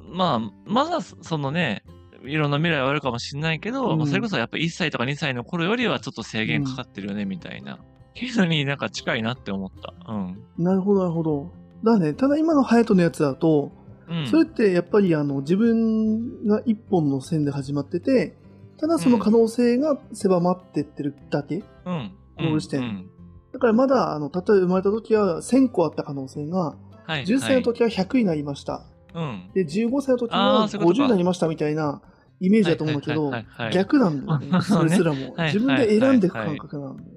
[0.09, 1.83] まあ、まだそのね、
[2.23, 7.79] いろんな未来はあるかもしれないけど、うんまあそれこそやっぱ1歳とか2歳の頃よりはちょっと制限かかってるよね、みたいな。
[8.13, 9.93] けどになんか近いなって思った。
[10.11, 10.43] うん。
[10.57, 11.51] なるほどなるほど。
[11.83, 13.71] だね、ただ今のハヤトのやつだと、
[14.09, 14.27] うん。
[14.27, 18.37] それってやっぱりあの自分が一本の線で始まってて、
[18.77, 21.63] ただその可能性が狭まってってるだけ。
[21.85, 22.11] うん。
[22.37, 23.09] ゴール地点うん
[23.53, 27.23] だからまだ、あの、例えば生まれた時は1000個あった可能性が、はい。
[27.23, 28.83] 10歳の時は100になりました。
[29.13, 29.51] うん。
[29.53, 32.01] で、15歳の時あはーそういうことか50になりましたみたいな
[32.39, 34.47] イメージだと思うんだけどはいはいはいはい、逆なんだよね。
[34.57, 35.35] あそれすらも。
[35.35, 37.12] はい自分で選んでいく感覚なんだよね。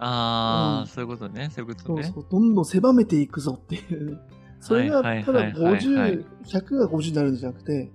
[0.00, 1.50] ああ、うんそういうことね。
[1.52, 2.02] そういうことね。
[2.04, 2.26] そうそう。
[2.30, 4.18] どんどん狭めていくぞっていう。
[4.60, 7.90] それが、ただはいはいはいはいはい50、100が50になるんじゃなくて、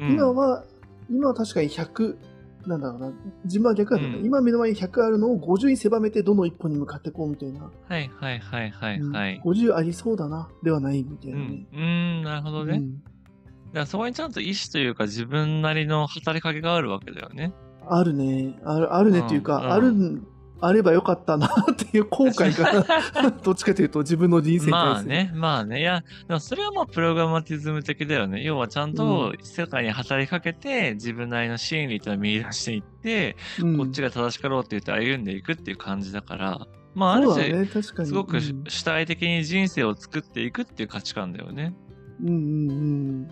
[0.00, 0.64] うん今は、
[1.10, 2.16] 今は確かに100、
[2.66, 3.12] なんだろうな、
[3.44, 7.70] 自分は逆だうん今目の前に100あるのを50に狭めてどの一歩に向かっていこうみたいな。
[7.88, 9.40] はいはいはいはいうんはい。
[9.44, 11.66] 50ありそうだな、ではないみたいうなねん。。
[11.72, 12.72] うん、なるほどね。
[12.72, 13.02] だかうん
[13.72, 17.52] らそこにちゃんと意志というか自分なりの働きかけがあるわけだよね。
[17.88, 18.58] あるね。
[18.64, 20.26] あるあるねっていうか、うんうんあるん、
[20.62, 22.84] あればよかったなっていう後悔が、
[23.42, 24.80] どっちかというと自分の人生に対。
[24.82, 25.80] まあね、まあね。
[25.80, 28.42] いや、でもそれはもうプログラマティズム的だよね。
[28.42, 38.08] 要はちゃんと世界に働きかけて、自分なりの真理というのを見出していって、うんこっちが正しかろうって言って歩んでいくっていう感じだから、まあある種、ね、確かに。
[38.08, 41.74] すごくうん主体的に人生を作っていくっていう価値観だよね。
[42.22, 43.30] うんうんうん。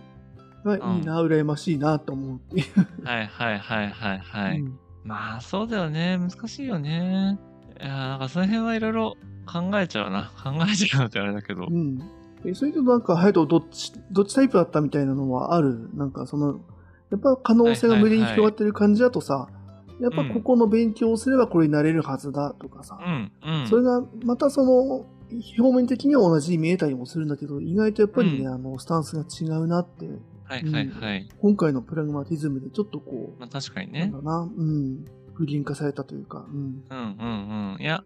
[0.64, 3.07] がいいな、羨ましいなと思うっていう。
[3.07, 4.61] はいはいはいはいはい。
[4.61, 6.18] うんまあそうだよね。
[6.18, 7.38] 難しいよね。
[7.81, 9.16] いやーなんかその辺はいろいろ
[9.47, 10.31] 考えちゃうな。
[10.44, 11.66] 考えちゃうってあれだけど。
[11.68, 11.99] うん。
[12.44, 15.90] え、それとなんか、ハヤトどっち、どっちタイプだったみたいなのはある？
[15.94, 16.61] なんかその、
[17.11, 19.49] やっぱ可能性が無限に広がってる感じだとさ、
[19.99, 23.66] やっぱここの勉強をすればこれになれるはずだとかさ、うん、うん。
[23.66, 25.07] それがまたその、
[25.59, 30.07] 表面的には同じに見えたりもするんだけど、意外とやっぱりね、うんあの、スタンスが違うなって、
[30.49, 31.29] はいはいはい。
[31.41, 34.13] 今回のプラグマティズムでちょっとこまあ確かにう、ねなん。
[34.13, 36.85] だな、うん、具現化されたというか、うん。
[36.89, 37.83] うんうんうん。
[37.83, 38.03] いや、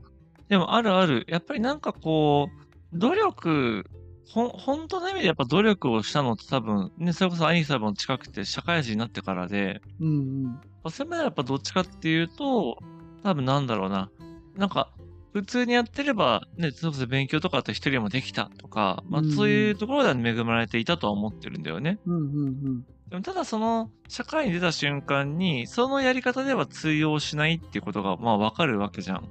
[0.48, 1.24] でもあるある。
[1.28, 2.48] やっぱりなんかこ
[2.92, 3.84] う、努力、
[4.28, 10.42] ほん、本当の意味でやっぱ努力をしたのって多分、ね、それこそ兄貴さんも近くて社会人になってからで、うんうん。
[10.44, 12.78] まあそれまではやっぱどっちかっていうと、
[13.22, 14.10] 多分なんだろうな。
[14.56, 14.90] なんか、
[15.32, 21.98] 普通にやってれば、ね、それこそ勉強とかだと一人でもできたとか、まあうんそういうところでは恵まれていたとは思ってるんだよね。
[22.06, 29.28] うんうんでもただその、社会に出た瞬間に、そのやり方では通用しないっていうことが、まあわかるわけじゃん。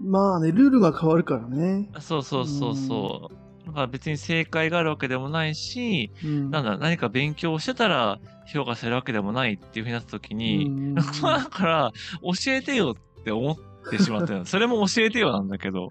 [0.00, 0.10] うん。
[0.10, 1.90] まあね、ルールが変わるからね。
[2.00, 3.66] そうそうそうそう。
[3.66, 6.50] だから別に正解があるわけでもないし、うん。
[6.50, 13.56] なんだ、何か勉強してたら評価されるわけでもないっていうふうになった時うに、ん だから、教えてよって思っ
[13.90, 14.44] てしまったよ。
[14.44, 15.90] それも教えてよなんだけど。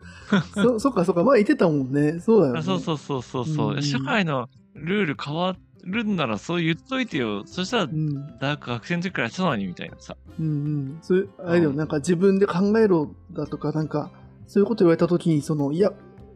[0.54, 2.20] そ、 そっかそっか、前言ってたもんね。
[2.20, 2.60] そうだよね。
[2.60, 7.44] あそうそうそうそうそう、うん社会のルール変わるんならそう言っといてよ。
[7.46, 8.14] そしたらう、ん。
[8.40, 10.16] 大学学生の時からやってたのにみたいなさ。
[10.40, 10.98] うんうん。
[11.02, 14.12] そういう、あれだよ、うんなんか自分で考えろだとか、なんか、
[14.48, 15.92] そういうこと言われたときに、その、いや、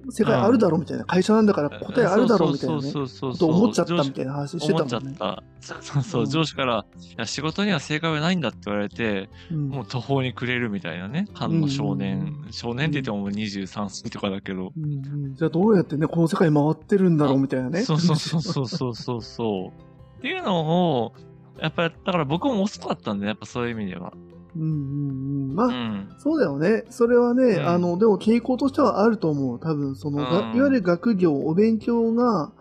[0.09, 5.11] 世界あるだろうみたいな、会社なんだから答えあるだろうみたいなね、と思っちゃったみたいな話してたもんね。
[5.11, 5.43] った。
[5.59, 11.27] そうそうそう、うん上司から、いや、仕事には正解はないんだって言われて、うんもう途方に暮れるみたいなね。
[11.33, 12.45] 感の少年。
[12.49, 14.71] う少年って言ってももう23歳とかだけど。
[15.33, 17.83] じゃあどうやってね、この世界回ってるんだろうみたいなね。
[17.83, 20.19] そうそうそうそうそうそうそう。
[20.19, 21.13] っていうのを、
[21.59, 24.13] やっぱり、だから僕も遅かったんで、やっぱそういう意味では。
[24.55, 24.69] うんうん
[25.49, 25.55] うん。
[25.55, 26.09] まあ、うん。
[26.17, 26.83] そうだよね。
[26.89, 29.59] それはね、うんあの、でも傾向としてはあると思う。
[29.59, 32.51] 多分、その、がうんいわゆる学業、お勉強が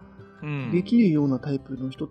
[0.43, 0.71] うん。
[0.71, 2.09] できるようなタイプの人、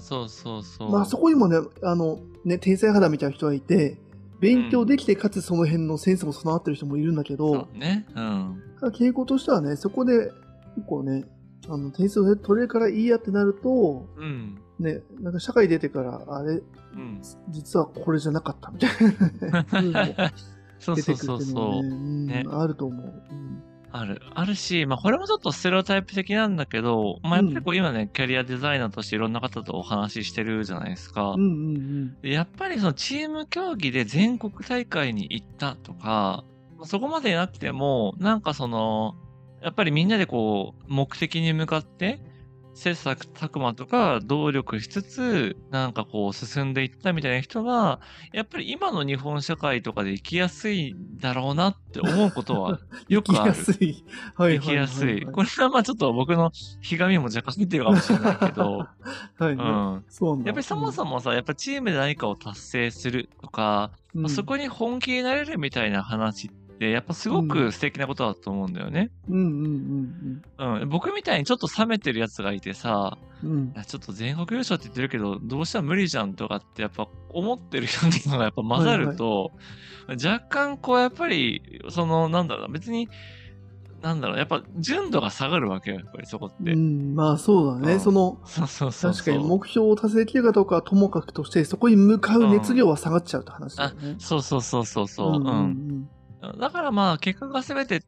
[0.00, 0.90] そうそうそう。
[0.90, 3.98] まあそこにもね、あの、ね、天才肌みたいな人がいて、
[4.40, 8.06] 勉強できて、かつその辺のセンスも備わってる人もいるんだけど、そうね。
[8.14, 8.62] うん。
[8.90, 10.32] 傾向としてはね、そこで、
[10.74, 11.24] 結構ね、
[11.68, 14.58] あの、点数を取れるからいいやってなると、うん。
[14.80, 16.60] ね、なんか社会出てから、あれ、
[16.94, 17.22] うん。
[17.50, 20.32] 実はこれじゃなかったみたいなね
[20.78, 21.82] そうそう出そうそう。
[22.26, 23.22] ね、あると思う。
[23.30, 24.22] うんある。
[24.34, 31.32] あるし、まあこれもちょっとステレオタイプ的なんだけど、まあやっぱりこう今ね、キャリアデザイナーとしていろんな方とお話ししてるじゃないですか。
[31.32, 36.44] うんうんでやっぱりそのチーム競技で全国大会に行ったとか、
[36.78, 39.14] まあそこまでなくても、なんかその、
[39.62, 42.20] やっぱりみんなでこう、目的に向かって、
[42.74, 48.00] 切磋琢磨とか努力しつつ、なんかこう進んでいったみたいな人が、
[48.32, 53.54] やっぱり今の日本社会とかで生きやすいんだろうなって思うことは よ生きやくある。
[53.54, 54.04] すい。
[54.34, 55.24] はい生きやすい。
[55.24, 58.78] はこれはまあちょっと僕のひがみも若干入ってるかもしれないけど、
[59.38, 59.54] はいはい。
[59.54, 59.58] う
[59.98, 60.04] ん。
[60.08, 69.10] そうやっぱりそもそもさ、やっぱチームで何かを達成するとか、うんまあそこに本気になれるみたいな話って、やっぱすごく素敵なことだと思うんだよね。
[69.28, 70.42] うんうん
[70.80, 70.88] うん。
[70.88, 79.52] 僕みたいにちょっと冷めてるやつがいてさ、うんちょっと全国優勝って言ってるけど、どうしたら無理じゃんとかってやっぱ思ってる人っていうのがやっぱ混ざると、
[80.08, 83.08] 若干こうやっぱり、そのなんだろうな、別に、
[84.02, 86.72] なんだろう、やっぱ純度が下がるわけよ、やっぱりそこって。
[86.72, 87.94] うん、まあそうだね。
[87.94, 89.12] うんその、そうそうそう。
[89.12, 94.16] 確かに目標を達成できるかどうかはともかくとして、そこに向かう熱量は下がっちゃうって話だよね。
[94.18, 95.30] そうそうそうそうそう。
[95.36, 95.44] うん。
[95.44, 96.08] ん
[96.58, 98.02] だからまあ、結果が全て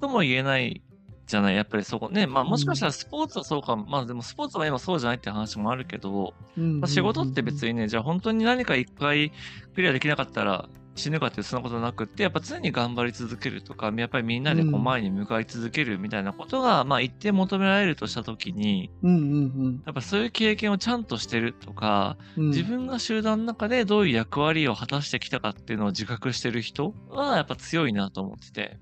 [0.00, 0.82] とも言えない
[1.26, 1.56] じゃない。
[1.56, 2.26] やっぱりそこね。
[2.26, 3.76] まあもしかしたらスポーツはそうか。
[3.76, 7.74] まあでもスポーツは今そうじゃないって話もあるけど、うんまあ、仕事って別に。
[7.74, 9.32] にね、じゃあ本当に何か一回
[9.74, 22.50] クリアできなかったら死ぬかってそんなことなくって、やっぱ常に頑張り続けるとか、やっぱりみんなでこううん前に向かい続けるみたいなことが、まあ一定求められるとしたときに、うんうんやっぱそういう経験をちゃんとしてるとか、うん。
[22.50, 28.78] 自分が集団の中でどういう役割を果たしてきたかっていうのを自覚してる人はやっぱ強いなと思ってて。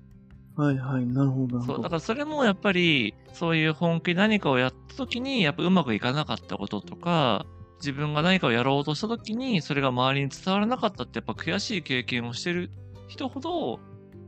[0.55, 1.81] はいはい、なるほど、そう。
[1.81, 7.45] だからそれもやっぱり、そういう本気で何かをやった時に、やっぱうまくいかなかったこととか、
[7.85, 12.71] 自分が何かをやろうとした時に、それが周りに伝わらなかったって、やっぱ悔しい経験をしてる
[13.07, 13.79] 人ほど、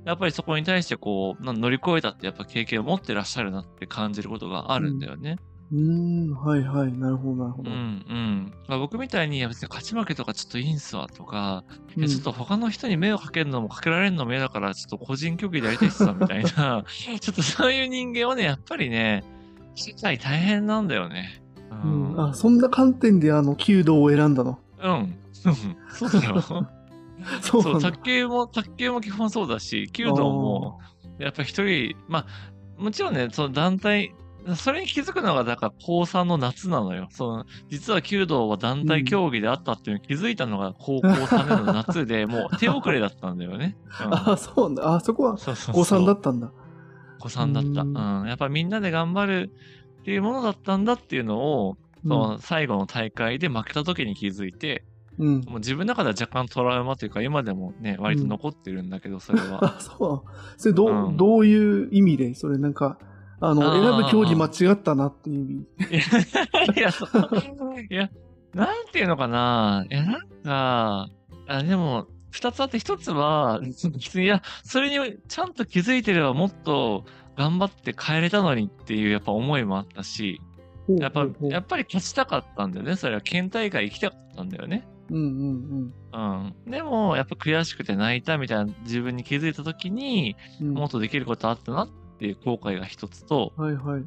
[0.06, 5.38] やっぱりそこに対してこう、な乗り越えたってやっぱ経験を持ってらっしゃるなって感じることがあるんだよね。
[5.72, 7.65] うーん、はいはい、なるほど、なるほうん、
[8.08, 8.13] ど。
[8.13, 8.54] うん。
[8.67, 16.86] まあ、僕みたいに、いや別に勝ち負けとかちょっといいんすわとか、いうんやちょっと他の人に迷惑かけるのもかけられるのも嫌だから、ちょっと個人競技でやりたいっすわ、みたいな。
[17.20, 19.26] ちょっとそういう人間はね、やっぱりね、
[19.76, 21.43] 社会大変なんだよね。
[21.72, 24.60] ううん、あ、そんな観点であの、弓道を選んだの？
[24.82, 24.92] うん。
[24.92, 25.18] うん。
[25.90, 26.42] そうだよ。
[27.42, 27.82] そう。
[27.82, 30.80] 卓球も、卓球も基本そうだし、弓道も、
[31.20, 34.14] やっぱ一人、まあ、もちろんね、その団体、
[34.56, 37.08] それに気づくのが、だから高3の夏なのよ。
[37.12, 43.76] その、実は弓道は団体競技であったっていうのに気づいたのが高校3年の夏で、 もう手遅れだったんだよね。
[44.06, 44.96] うん、あ、そうなんだ。
[44.96, 46.52] あ、そこはそうそう高そう3だったんだ。
[47.20, 47.82] 高3だった。
[47.82, 48.28] ううんん。
[48.28, 49.52] やっぱみんなで頑張る
[50.08, 54.86] っていうものだったんだっていうのを、その最後の大会で負けた時に気づいて、
[55.20, 55.41] うん。
[55.41, 59.60] もう自分の中では若干トラウマというか、今でもね、割と残ってるんだけど、それは。
[59.76, 60.32] あ、そう。
[60.56, 62.98] それどう、うんどういう意味でそれなんか、
[63.41, 66.78] あの、選ぶ競技間違ったなっていう意味。
[66.78, 66.89] いや、
[67.91, 68.10] いや、
[68.54, 69.86] なんていうのかな。
[69.89, 71.10] いや、なんか、
[71.48, 73.60] あでも、二つあって、一つは、
[74.15, 77.04] いや、それにちゃんと気づいてればもっと
[77.38, 80.41] 頑張って帰れたのにっていうやっぱ思いもあったし、
[80.88, 82.95] やっぱ、やっぱり勝ちたかったんだよね。
[82.95, 84.88] それは県大会行きたかったんだよね。
[85.10, 86.71] うんうんうん。
[86.71, 90.67] でも、やっぱ悔しくて泣いたみたいな自分に気づいたときに、うん。
[90.69, 94.04] うんもっとできることあったなっていう後悔が一つと、はいはい。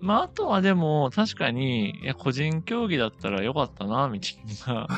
[0.00, 4.88] まあ、あとはでも、確かに、いや、個人競技だったらよかったな、みたいな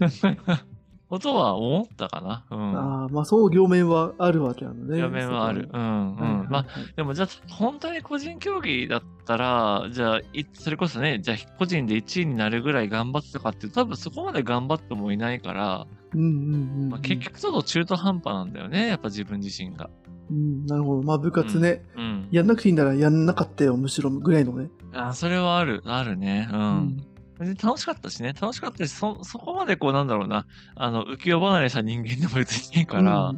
[1.10, 2.44] ことは思ったかな。
[2.50, 2.78] うん。
[2.78, 4.96] ああ、まあそう両面はあるわけなのね。
[4.96, 5.68] 両面はある。
[5.72, 6.46] うん、うん。
[6.48, 16.88] まあ、でもじゃあ、本当に個人競技だったら、じゃあ、いそれこそね、じゃあ、個人で1位になるぐらい頑張ってたかって多分そこまで頑張ってもいないから、うんうんうんうん。
[16.90, 19.90] まあ、結局ちょっと中途半端なんだよね、やっぱ自分自身が。
[20.30, 21.02] うん、なるほど。
[21.02, 22.28] まあ部活ね、うん。
[22.30, 24.70] やんなくていいんならやんなかったよ、むしろぐらいのね。
[24.92, 26.48] あ、それはある、あるね。
[26.52, 26.54] う。。
[26.54, 27.09] うん別に
[27.40, 33.32] 楽しかったしね、楽しかったし、そ、そこまでこうなんだろうな、あの、浮世離れした人間でも別にいいから、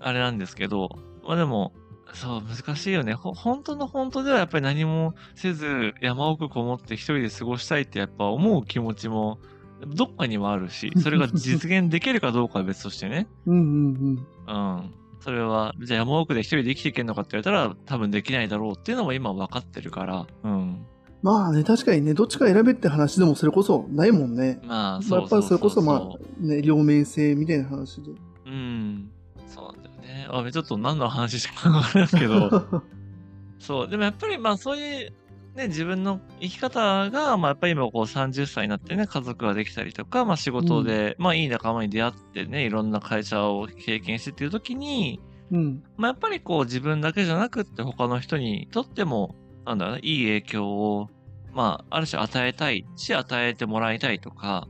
[0.00, 0.88] あれなんですけど、
[1.22, 1.72] まあでも、
[2.14, 3.12] そう、難しいよね。
[3.12, 9.38] ほ、本当の本当ではやっぱり何もせず、山奥こもって一人で過ごしたいってやっぱ思う気持ちも、
[9.86, 13.28] どっかにはあるし、 それが実現できるかどうかは別としてね。
[13.46, 13.58] うん。
[13.58, 14.76] うんうんうん。
[14.78, 14.94] うん。
[15.20, 20.86] それは、じゃあ山奥で一人で生きていけるのかって言われたら、多分できないだろうっていうのも今分かってるから、うん。
[21.22, 24.60] まあね、確かにね、どっちか選べって話でもそれこそないもんね。
[24.64, 28.12] まあ、まあそうやっぱりそれこそまうあ、ね、両面性みたいな話で。
[28.46, 29.10] うん。
[29.46, 30.28] そうなんだよね。
[30.30, 32.82] あ、ちょっと何の話しかわからないけど、
[33.58, 33.88] そう。
[33.88, 35.12] でもやっぱりまあそういう、
[35.56, 45.82] ね、自分の生き方が、まあやっぱり今こう30歳になってね、家族ができたりとか、まあ仕事で、まあいい仲間に出会ってね、いろんな会社を経験してっていう時に、うん。
[45.96, 49.34] まあやっぱりこう自分だけじゃなくって他の人にとっても、
[49.68, 51.10] なんだろうな、いい影響を、
[51.52, 54.68] まあある種与えたいし、与えてもらいたいとか、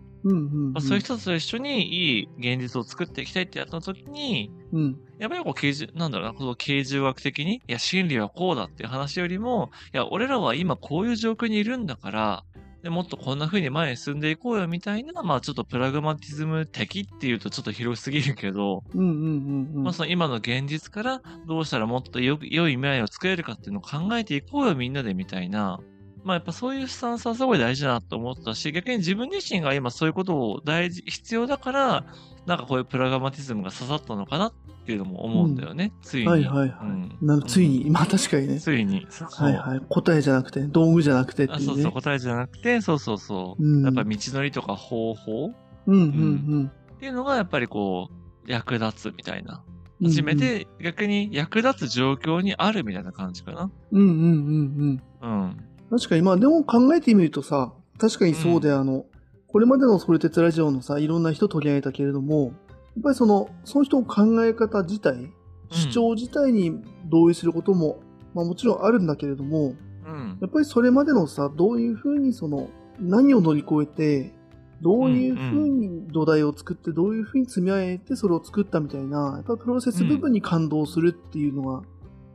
[0.80, 4.98] そういう人と一緒にいい現実を作っていきたいってやった時に、うん。
[5.18, 12.44] やっぱりこう、刑事、なんだろうな、この刑事学的に、いや、心理はこうだっていう話よりも、いや、俺らは今こういう状況にいるんだから、
[12.82, 18.84] でもっとこんな風に前に進んでいこうよみたいな、まあちょっとプラグマティズム的っていうとちょっと広すぎるけど。
[18.94, 25.80] まあその今の現実からどうしたらもっと良良い未来を作れるかっていうのを考えていこうよみんなでみたいな、
[26.24, 32.04] まあやっぱそういうスタンスはすごい大事だなと思ったし、逆に自分自身が今そういうことを大事、必要だから、
[32.48, 34.52] なんかこういうプラグマティズムが刺さったのかなっ
[34.86, 36.26] ていうのも思うんだよね、ついに。
[36.26, 36.78] はいはいはい。
[36.80, 38.58] うんなついに、まあ確かにね。
[38.58, 39.06] ついに。
[39.36, 39.80] はいはい。
[39.88, 41.64] 答えじゃなくて、道具じゃなくてっていうね。
[41.64, 43.62] あそうそう、答えじゃなくて、そうそうそう。
[43.62, 45.52] うんやっぱ道のりとか方法？
[45.86, 49.62] うんうんっていうのがやっぱりこう、役立つみたいな。
[50.00, 50.08] うん。
[50.08, 53.70] 初めて逆に役立つ状況にあるみたいな感じかな。
[53.92, 55.30] うんうんうんうん。
[55.30, 55.56] うん。
[55.90, 59.04] 確かに、まあでも考えてみるとさ、確かにそうで、あの、
[59.48, 65.32] これまでのソルテツラジオのさ、いろんな人取り上げたけれども、やっぱりその、その人の考え方自体、
[65.70, 68.00] 主張自体に同意することも、
[68.34, 69.74] まあもちろんあるんだけれども、
[70.06, 70.38] うん。
[70.40, 72.68] やっぱりそれまでのさ、どういうふうにその、
[73.00, 74.34] 何を乗り越えて、
[74.82, 81.82] どういうふうに土台を作って、どういうふうに積み上げてそれを作ったみたいな、やっぱプロセス部分に感動するっていうのが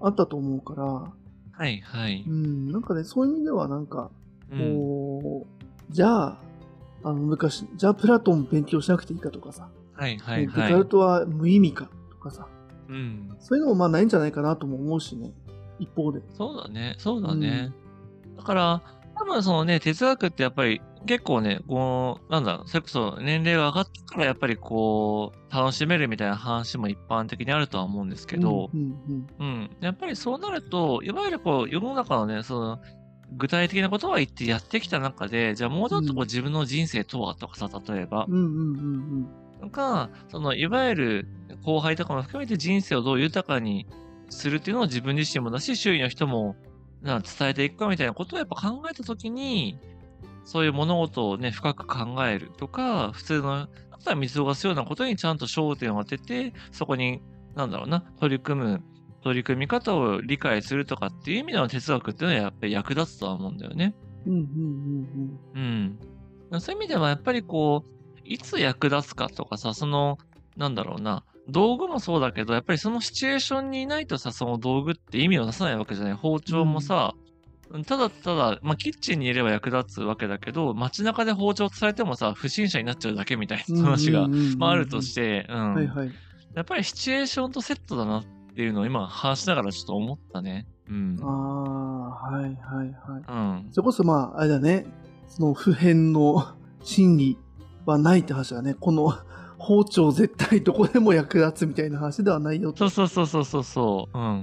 [0.02, 2.24] あったと思うから、はいはい。
[2.28, 4.10] うん、なんかね、そういう意味ではなんか、
[4.52, 4.60] うん。
[4.60, 6.43] こう、じゃあ、
[7.04, 10.74] あの昔、じゃあプラトン勉強しなくていいかとかさ、はいはいデカはい。
[10.74, 12.48] ルトは無意味かとかさ、
[12.90, 13.36] うん。
[13.40, 15.32] そういうのもまあないんじゃないかなとも思うしね、
[15.80, 16.22] 一方で。
[16.34, 16.96] そうだね。
[16.98, 17.72] そうだね。
[18.38, 18.82] だから、
[19.16, 29.70] 多分そのね、哲学ってやっぱり結構ね、こう、なんだろう、それこそ年齢が上がってからやっぱりこう、楽しめるみたいな話も一般的にあるとは思うんですけど、うんうんうん。
[29.82, 32.80] やっぱりそうなると、いわゆるこう、世の中のね、その、
[33.38, 38.34] 具体的なことは言ってやってきた中で、じゃあもうちょっとこううん自分の人生とはとかさ、例えばうん。
[38.34, 38.98] う、んうんう
[39.40, 41.28] んとか、その、いわゆる
[41.64, 43.88] 後輩とかも含めて人生をどう豊かに
[44.30, 46.58] するっていうのを自分自身もだし、周囲の人も、
[47.02, 49.80] な伝えていくかみたいなことをやっぱ考えたときに、
[50.46, 53.68] そういう物事をね、深く考えるとか、普通の、あ
[54.04, 57.22] とは見過ごすようなことにちゃんと焦点を当てて、そこに、
[57.56, 58.84] なんだろうな、取り組む、
[59.24, 63.96] 取り組み方を理解するとかっていう意味での哲学っていうのはやっぱり役立つとは思うんだよね。
[64.26, 64.40] うんうん
[65.56, 66.00] うん
[66.52, 66.62] うん。
[66.62, 70.18] そういう意味ではやっぱりこう、いつ役立つかとかさ、その、
[70.58, 76.14] なんだろうな、道具もそうだけど、やっぱりそのシチュエーションにいないとさ、その道具って意味を出さないわけじゃない。
[76.14, 77.14] 包丁もさ、
[77.86, 83.78] ただただ、まあ、キッチンにいれば役立つわけだけど、街中で包丁されてもさ、不審者になっちゃうだけみたいうん。
[83.78, 84.30] な話が、
[84.62, 85.74] あるとして、うん。
[85.74, 86.12] はいはい。
[86.56, 88.24] やっぱりシチュエーションとセットだなっ
[88.54, 90.68] ていうのを今話しながらちょっと思ったね。
[90.90, 91.26] うんあ。
[91.26, 93.24] あ、はいはいはい。
[93.28, 93.72] うん。
[93.72, 94.86] それこそまあ、あれだね、
[95.28, 97.38] その普遍の真理
[97.86, 98.74] はないって話だね。
[98.74, 99.14] この
[99.58, 102.90] 包丁絶対どこでも役立つみたいな話ではないよと。
[102.90, 104.18] そうそうそうそうそうそう。
[104.18, 104.40] うん。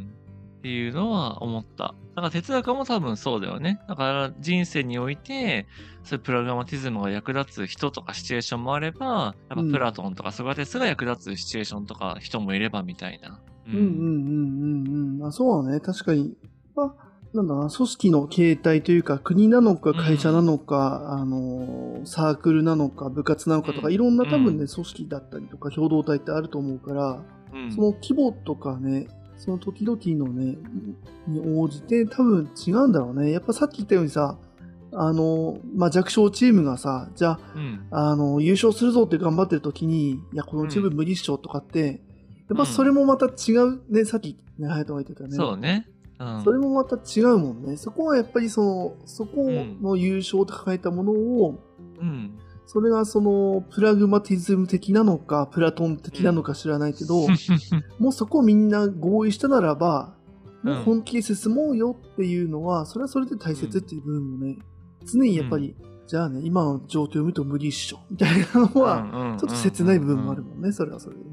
[0.61, 1.95] っていうのは思った。
[2.17, 3.81] だから哲学も多分そうだよね。
[3.89, 5.67] だから人生において、
[6.05, 13.41] そういうプログラマティズムが役立つ人とかシチュエーションもあれば、やっぱプラトンとかソクラテスが役立つシチュエーションとか人もいればみたいな。
[13.73, 15.27] ううんうんうんうんうん。
[15.27, 15.81] あそうだね。
[15.81, 16.35] 確かに。
[16.75, 30.57] まあ、なんだな、組織の形態というか、国なのか会社なのか、あの、サークルなのか部活なのかとか、うんいろんな多分ね、う組織だったりとか、共同体ってあると思うから、うんその規模とかね、その時々のね、
[31.27, 33.31] に応じて多分違うんだろうね。
[33.31, 34.39] やっぱさっき言ったようにさ、
[34.93, 37.87] あの、まあ、弱小チームがさ、じゃうん。
[37.91, 42.01] あ、あの、優勝するぞって頑張ってる時に、いや、このチーム無理っしょとかって、
[42.51, 45.37] やっぱそれもまた違うね、さっきね、ハヤトが言ってたね。
[45.37, 45.89] そうね。
[46.19, 46.43] うん。
[46.45, 47.77] それもまた違うもんね。
[47.77, 49.47] そこはやっぱりその、そこ
[49.81, 51.63] の優勝と抱えたものを、
[52.01, 52.39] うん。
[52.67, 57.27] それがその、プラグマティズム的なのか、プラトン的なのか知らないけど、
[57.99, 60.15] もうそこをみんな合意したならば、
[60.63, 64.59] もう本気で進もうよっていうのは、それはそれで大切っていう部分もね、
[65.05, 65.75] 常にやっぱり、
[66.07, 71.30] じゃあね、今の状況を見ると無理っしょ、みたいなのは、ちょっと切ない部分もあるもんね、それはそれでね。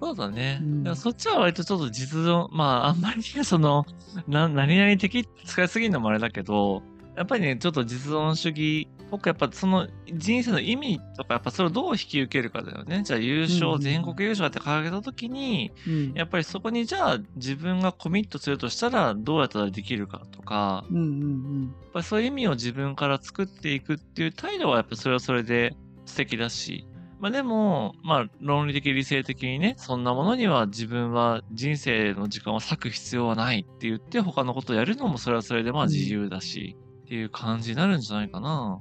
[0.00, 0.60] そうだね。
[0.62, 3.84] うんそっちは割とちょっと実存、まあ、あんまりね、その、
[4.26, 6.82] な、何々的使いすぎるのもあれだけど、
[7.16, 13.02] やっぱりね、ちょっと実存主義っぽく、やっぱその人生の意味とか、やっぱそれをどう引き受けるかだよね。
[13.04, 16.12] じゃあ優勝、うん全国優勝って掲げたときに、うん。
[16.14, 25.74] やっぱりそこにじゃあ自分がコミットするとしたらどうやったらできるかとか、うんうんやっぱりそういう意味を自分から作っていくっていう態度はやっぱそれはそれで
[26.06, 26.86] 素敵だし、
[27.20, 38.78] まあでも、まあ論理的理性的にね、そんなものには自分は人生の時間を割く必要はないって言って他のことをやるのもそれはそれでまあ自由だし、っていう感じになるんじゃないかな。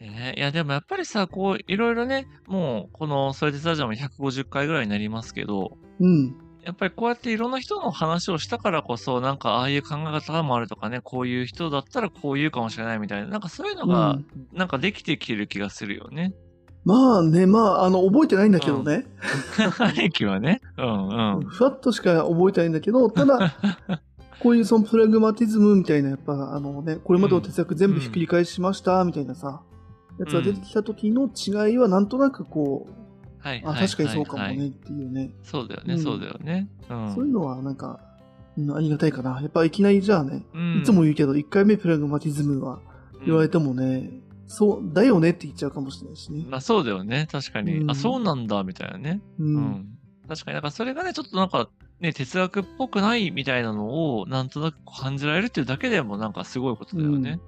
[0.00, 6.06] ね、いやでもやっぱりさ、こういろいろね、もうこのそれでスタジアム150回ぐらいになりますけど、うん。
[6.06, 6.36] うん。
[6.64, 16.32] やっぱりこうやっていろんな人の話をしたからこそ、なんかああいう考え方もあるとかね、こういう人だったらこう言うかもしれないみたいな、なんかそういうのが、うんなんかできてきてる気がするよね。
[16.84, 19.06] まあね、まあ、あの、覚えてないんだけどね。
[19.78, 20.60] 兄貴はね。
[20.76, 21.46] うんうん。
[21.46, 23.54] ふわっとしか覚えてないんだけど、ただ、
[24.40, 29.62] こういうそのプラグマティズムみたいな、やっぱあのね、これまでの哲学全部ひっくり返しました、みたいなさ、
[30.18, 33.02] やつが出てきた時の違いはなんとなくこう、
[33.38, 33.62] はい。
[33.62, 36.68] 確かにそうかもねっていうね、そうだよね、うんそうだよね。
[36.90, 37.14] うん。
[37.14, 38.00] そういうのはなんか、
[38.58, 39.40] うんありがたいかな。
[39.40, 42.80] やっぱいきなりじゃあね、うんいつも言うけど、1回目プラグマティズムは
[43.24, 44.10] 言われてもね、
[44.46, 46.44] そう、だよねって言っちゃうかもしれないしね。
[46.48, 47.78] まあそうだよね、確かに。
[47.78, 49.22] うんあ、そうなんだ、みたいなね。
[49.38, 49.44] う。
[49.44, 49.98] うんん。
[50.28, 51.68] 確かに、だからそれがね、ちょっとなんか、
[52.00, 57.40] ね、哲学っぽくないみたいなのを、なんとなく感じられるっていうだけでも、なんかすごいことだよね。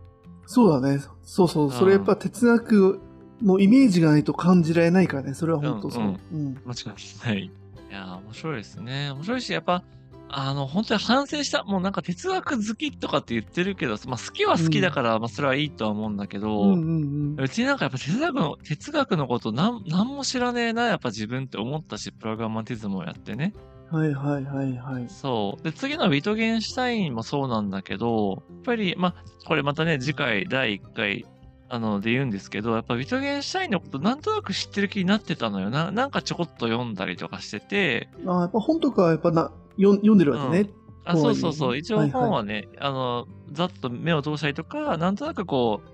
[0.47, 1.01] そうだね。
[1.23, 1.73] そうそう。
[1.73, 3.01] それやっぱ哲学
[3.43, 5.35] のイメージがないと感じられないからね。
[5.35, 6.05] それは本当そう。
[6.05, 6.61] ううんん。
[6.65, 7.45] 間違いない。
[7.45, 7.51] い
[7.91, 9.11] やー、面白いですね。
[9.11, 9.83] 面白いし、やっぱ、
[10.29, 11.65] あの、本当に反省した。
[11.65, 23.53] もうなんか哲学好きとかって言ってるけど、まあ好きは好きだから、まあそれはいいとは思うんだけど、うんうんうちなんかやっぱ哲学の、哲学のことなん、なんも知らねえな、やっぱ自分って思ったし、プログラマティズムをやってね。
[23.93, 24.01] うん。
[24.01, 25.09] はいはいはいはい。
[25.09, 25.63] そう。
[25.63, 29.15] で、次のビトゲンシュタインもそうなんだけど、やっぱり、まあ、
[29.47, 31.27] これまたね、次回第1回、
[31.69, 35.91] あの、で言うんですけど、やっぱビトゲンシュタインのことなんとなく知ってる気になってたのよな。
[35.91, 40.71] なんかちょこっと読んだりとかしてて、あやっぱ本とかはやっぱな読読んでるわけね。
[41.05, 41.77] あ、とはいえそうそうそう。
[41.77, 45.89] 一応本はね、あの、ざっと目を通したりとか、なんとなくこう、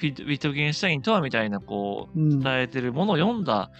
[0.00, 2.40] ビトビトゲンシュタインとはみたいな、こう、うん。
[2.40, 3.70] 伝えてるものを読んだ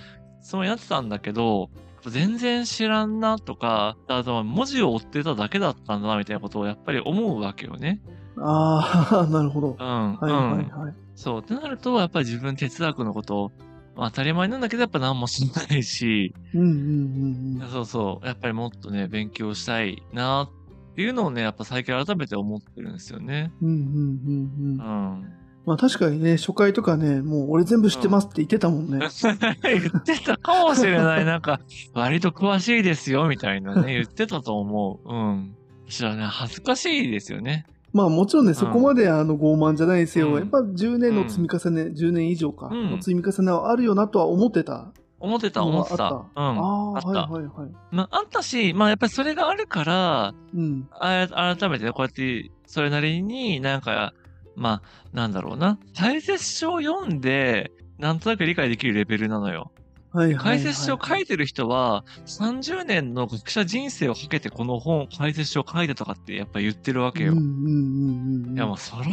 [0.42, 1.70] つもりになってたんだけど、
[2.06, 8.00] 全然知らんなとか、あとは文字を追ってただけだったんだなみたいなことをやっぱり思うわけよね。
[8.38, 9.76] ああ、 なるほど。
[9.78, 10.16] うん。
[10.16, 10.80] はいはいうん。
[10.80, 10.94] はい。
[11.14, 11.40] そう。
[11.40, 13.52] ってなると、やっぱり自分哲学のことを、
[13.94, 17.70] まあ当たり前なんだけど、やっぱ何も知らないし、うんうんうんうん。
[17.70, 18.26] そうそう。
[18.26, 20.50] やっぱりもっとね、勉強したいな
[20.92, 23.52] っていうのをね、やっぱ最近改めて思ってるんですよね。
[23.60, 24.84] うんうんうんう。
[24.84, 25.32] うんん。
[25.64, 28.98] まあ確かにね、初回とかね、もう俺全部知ってますって言ってたもんね。
[29.62, 31.24] 言ってたかもしれない。
[31.24, 31.60] なんか、
[31.94, 35.08] 割と詳しいですよ、みたいなね、言ってたと思う。
[35.08, 35.54] うん。
[35.88, 36.26] 知らない。
[36.26, 37.66] 恥ずかしいですよね。
[37.92, 40.28] まあもちろんね、そこまであの傲慢じゃないですよ。
[40.28, 44.92] うんやっぱ10年の積み重ね、10年以上か、うんの積み重ねはあるよなとは思ってた。
[45.20, 46.06] 思ってた、思ってた。
[46.06, 46.58] あうん。
[46.58, 47.08] ああ、あった。
[47.08, 47.70] はいはいはい。
[47.92, 50.88] まあ、あったし、まあやっぱりそれがあるから、うん。
[50.90, 54.14] あ改めてねこうやって、それなりになんか、
[54.56, 55.78] まあ、なんだろうな。
[55.96, 59.70] 解説書を読んで、なんとなく理解できるレベルなのよ。
[60.12, 60.44] はいはい、はい。
[60.44, 67.32] 解説書を書いてる人は、30年の学者人生をかけてこの本、解説書を書いてとかってやっぱ言ってるわけよ。
[67.32, 68.56] うんうんうんうん。
[68.56, 69.06] いやもうそら、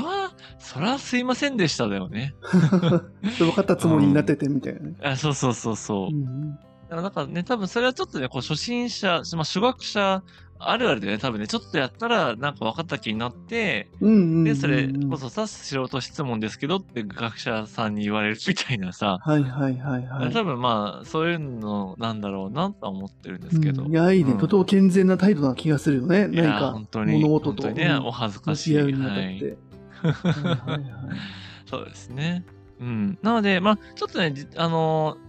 [0.59, 2.35] そらすいませんでしただよね。
[3.39, 4.95] 分かったつもりになっててみたいなね。
[5.03, 6.07] あそうそうそうそう。
[6.07, 10.23] うんうんだからなんかね、多分それはちょっとね、こう初心者、まあ初学者
[10.61, 20.33] あるあるでね、多分ね、ちょっとやったらなんか分かった気になって、うんうんうんうんで、それこそさ、素人質問ですけどって学者さんに言われるみたいなさ、はいはいはいはい。
[20.33, 23.83] 多分まあ、そういうのなんだろうなとは思ってるんですけど。
[23.83, 26.27] うんいや、いいね、うんとても健全な態度な気がするよね。
[26.27, 28.73] 何か本当に、物事と本当にね、うんお恥ずか向しい。
[28.73, 29.57] いはいはいはい
[31.69, 32.45] そうですね。
[32.79, 33.17] うん。
[33.21, 35.28] なので、まあ、ちょっとね、じあのー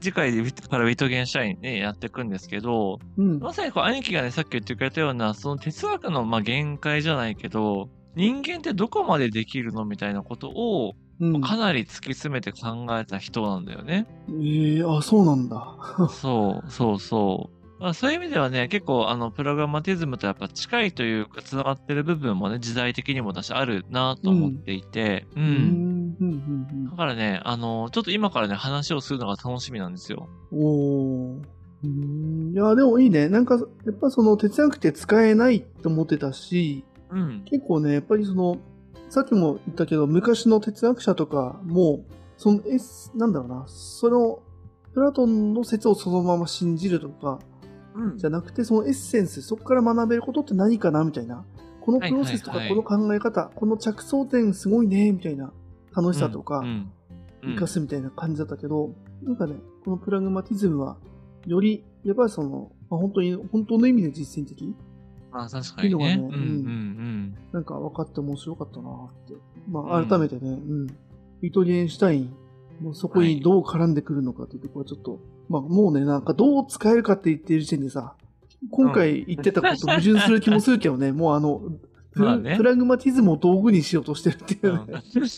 [0.00, 14.06] 次回でからウィットゲンシャインね、やっていくんですけど、うんまさにこう、兄貴がね、さっき言ってくれたような、その哲学の、まあ、限界じゃないけど、人間ってどこまでできるのみたいなことを、うんかなり突き詰めて考えた人なんだよね。
[14.42, 15.76] ええあ、そうなんだ。
[16.08, 17.60] そう、そうそう。
[17.80, 25.40] まあ、そういう意味ではね、結構、あの、プログラマティズムとやっぱ近いというか、繋がってる部分もね、時代的にも私あるなと思っていて、う。
[25.40, 25.89] うんんうん
[26.90, 30.28] だからね、あの、ちょっと今からね、話をするのが楽しみなんですよ。
[30.52, 31.42] うんおー
[31.82, 33.28] うんいや、でもいいね。
[33.28, 37.42] なんか、やっぱその哲学って使えないと思ってたし、うん。
[37.46, 38.58] 結構ね、やっぱりその、
[39.08, 42.04] さっきも言ったけど、昔の哲学者とかも、
[42.36, 42.78] その、え
[43.16, 44.42] なんだろうな、その、
[44.92, 47.38] プラトンの説をそのまま信じるとか、
[47.94, 51.44] うんじゃなくて、そのエッセンス、そこから学べることって何かなみたいな。
[51.80, 55.52] このプロセスとか、この考え方、この着想点すごいね、みたいな
[55.94, 56.92] 楽しさとかう、ん。
[57.42, 60.96] 生かすみたいな感じだったけど、なんかね、このプラグマティズムは、
[61.46, 64.74] より、やっぱりその、まあ、本当に、本当の意味で実践的
[65.32, 65.94] まあ確かにね。
[65.94, 67.36] うんうんいいのがねうん。
[67.52, 69.34] なんか分かって面白かったなって。
[69.68, 70.86] まあ、うん改めてね、うん。
[71.40, 72.34] ビトリエンシュタイン、
[72.80, 75.18] もうそこにどう絡んでくるのかというところはちょっと、
[75.48, 78.14] まあ、もうね、なんかどう使えるかって言ってる時点でさ、
[78.70, 81.62] 今回言ってたこと矛盾する気もするけどね、もうあの、
[82.14, 85.28] まあねプラグマティズムを道具にしようとしてるっていうね、うん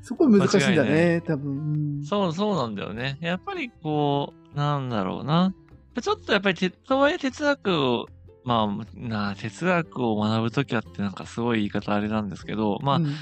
[0.00, 1.52] そこは難しいんだね、多分。
[1.52, 3.18] うんそう、そうなんだよね。
[3.20, 5.52] やっぱりこう、なんだろうな。
[6.00, 8.06] ちょっとやっぱりて、とはいえ哲学を、
[8.44, 13.14] まあ、な哲学を学ぶときはってなんかすごい言い方あれなんですけど、まあ、うん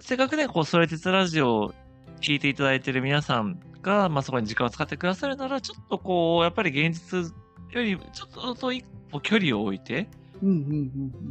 [0.00, 1.74] せっかくね、こう、それ鉄ラジオを
[2.20, 7.32] 聞いていただいてる皆さんが、まあそこに時間を使ってくださるなら、ちょっとこう、やっぱり現実
[7.72, 10.08] より、ちょっと一歩距離を置いて、
[10.42, 10.56] うんうん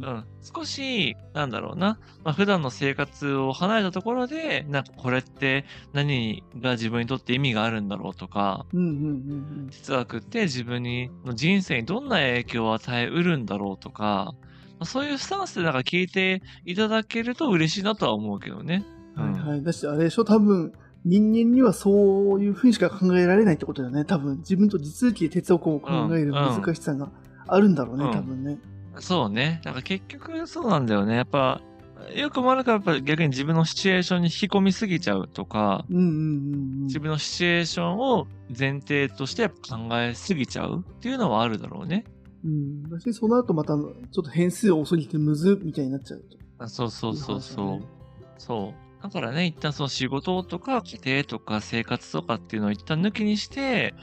[0.00, 9.34] うんうん、少し、なんだろうな、まあ、普段の生活を離れたところで、なんかこれって何が自分にとって意味があるんだろうとか、うんうんう
[9.64, 14.34] ん哲学って自分にの人生にどんな影響を与えうるんだろうとか、
[14.78, 18.84] まあそういうスタンスでなんか聞いていただけると嬉しいなとは思うけどね。
[19.16, 19.32] うん。
[19.32, 19.62] はいはい。
[19.62, 20.72] だし、あれでしょ、多分、
[21.04, 24.04] 人間にはそういうふうにしか考えられないってことだよね。
[24.04, 27.10] 多分、自分と地続きで哲学を考える難しさが
[27.46, 28.58] あるんだろうね、うん多分ね。
[29.00, 29.60] そうね。
[29.64, 31.16] だから結局そうなんだよね。
[31.16, 31.60] やっぱ、
[32.14, 36.12] よくもあるからやっぱ逆に自分のシチュエーションに引き込みすぎちゃうとか、うんうんうんう
[36.82, 36.86] ん。
[36.86, 38.26] 自分のシチュエーションを
[38.56, 39.54] 前提として考
[39.92, 42.04] えすぎちゃうっていうのはあるだろうね。
[42.44, 42.88] うん。
[42.90, 43.88] だし、その後また、ちょ
[44.20, 46.36] っと変数を遅ぎてむずみたいになっちゃうと。
[46.58, 47.64] あそうそうそうそう。
[47.64, 47.86] いい話だね
[48.38, 48.86] そう。
[49.02, 53.94] だからね、一旦その仕事とか家庭とか生活とかっていうのを一旦抜きにして、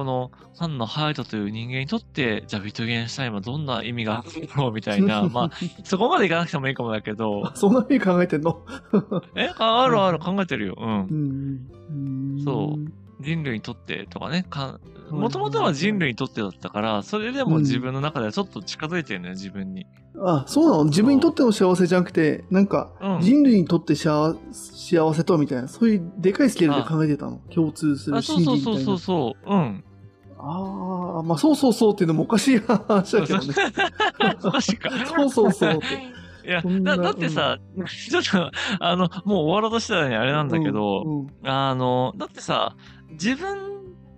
[0.00, 7.42] このファンのハイトという人間にとって、じゃあビットゲンシュタインはどんな意味があるんだろうみたいな、まあ、そこまでいかなくてもいいかもだけど。
[7.44, 8.62] あ、、そんなふうに考えてんの？
[9.36, 10.18] え、ああるある。
[10.18, 10.76] 考えてるよ。
[10.80, 11.68] うん。
[11.90, 11.92] う。
[12.40, 12.42] ん。
[12.42, 13.22] そう。
[13.22, 14.80] 人類にとってとかね、か
[15.10, 19.86] いもともとは人類にとってだったから、それでも自分の中ではちょっと近づいてるのよ、自分に。
[20.24, 20.84] あ、そうなの？
[20.84, 23.20] 自分にとっての幸せじゃなくて、なんか、うん。
[23.20, 27.42] 人類にとって幸幸せとはみたいな、そういうでかいスケールで考えてたの？
[27.54, 28.64] 共通する心理みたいな。
[28.64, 29.54] そうそうそうそう。
[29.54, 29.84] うん。
[30.42, 33.54] ああ、まあそうそうそうっていうのもおかしい話だけどね。
[34.52, 34.90] マジか。
[35.06, 36.20] そうそうそうって。
[36.46, 37.58] いや、だだってさ、
[38.10, 42.76] ちょっと、あの、もう終わろうとしてたのにあれなんだけど、うんうんあの、だってさ、
[43.10, 43.58] 自分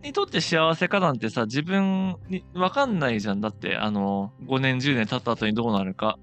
[0.03, 3.41] にとって幸せかなんてさ、自分にわかんないじゃん。
[3.41, 6.19] だって、あの、5年、10年経った後にどうなるか。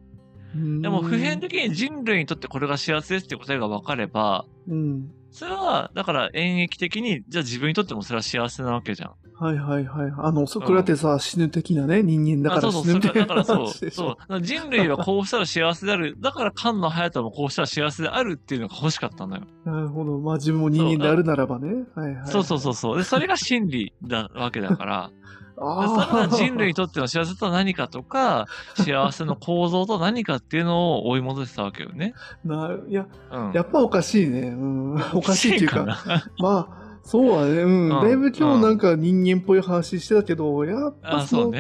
[0.56, 5.12] でも、普遍的に人類にとってこれが幸せですって答えが分かれば、うん。
[5.32, 9.12] それは、だから演劇的に、じゃあ自分にとってもそれは幸せなわけじゃん。
[9.40, 10.14] はいはいはい。
[10.18, 14.10] あの、ソクラテスは死ぬ的なね、人間だから死ぬみたいなそれだからそう、話でしょそう。
[14.10, 16.16] だから人類はこうしたら幸せである。
[16.20, 19.44] だから菅野隼人もこうしたら幸せであるっていうのが欲しかったのよ。
[19.64, 20.18] なるほど。
[20.18, 21.86] まあ自分も人間であるならばね。
[21.96, 22.28] はいはい。
[22.28, 22.98] そうそうそうそう。
[22.98, 25.12] で、それが真理だわけだから。
[25.62, 26.28] ああ。
[26.28, 32.14] が人類にとっての幸せとは何かとか、幸せの構造とは何かっていうのを追い戻したわけよね。
[32.44, 33.52] な、いや、うん。
[33.54, 34.42] やっぱおかしいね。
[34.50, 34.96] うん。
[35.14, 35.84] おかしいっていうか。
[35.84, 35.98] な
[36.40, 36.79] まあ、
[37.10, 37.64] そうはね。
[37.64, 37.84] うん。
[37.86, 41.52] うんだいぶ今日なんか人間っぽい話してたけど、やっぱあ、その。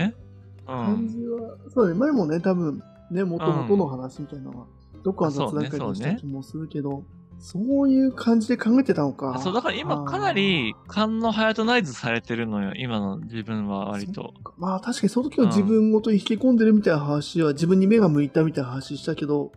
[0.67, 1.99] 感じは、そうだね。
[1.99, 4.65] 前もね、多分、ね、元々の話みたいなのは、
[5.03, 7.03] どっかの雑談会でした気もするけど、
[7.39, 9.33] そういう感じで考えてたのか。
[9.37, 12.73] あそう、だから今かなり、菅野隼人ナイズされてるのよ。
[12.75, 14.35] 今の自分は割と。
[14.59, 19.51] まあ確かにその時の自分ごと引き込んでるみたいな話は、自分に目が向いたみたいな話したけど、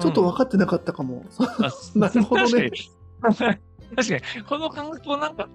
[0.00, 1.24] ちょっと分かってなかったかも。
[1.38, 2.70] あ なるほどね。
[3.96, 5.48] 確かに、この感覚をなんか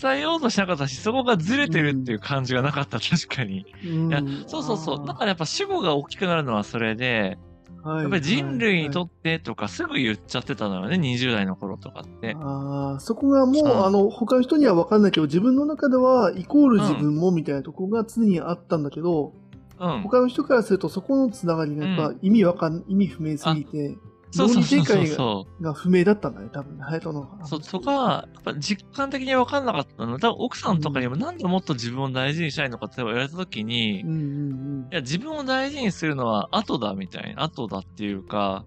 [0.00, 3.66] 伝えようとしなかったし、そこがずれてるっていう感じがなかった、確かに。
[3.84, 4.08] うん。
[4.08, 4.76] いやそうそう。
[4.76, 5.06] そう。
[5.06, 7.38] だからやっぱ主語が大きくなるのはそれで、
[7.84, 12.36] らやっぱり人類にとっってとかすぐ言っちゃってたのよね、20代の頃とかって。
[12.40, 13.68] ああ、そこがもう、う。
[13.68, 19.32] んあの、他の人には分かんないけど、自分の中では、イコール自分もみたいなとこが常にあったんだけど、
[19.78, 20.02] うん。
[20.02, 23.96] 他の人からすると、そこのつながりがやっぱ意味わかん、意味不明すぎて、
[24.32, 27.46] そうそうそうそうそ開が不明だったんだね、多分ね、隼人の。
[27.46, 30.18] そ、そこは、やっぱ実感的に分かんなかったの。
[30.18, 38.64] 多分奥さんとかにもなんでもっと自分を大事にしたいのかって言われた時に、うんうんいや、自分を大事にするのは後だみたいな、後だっていうか、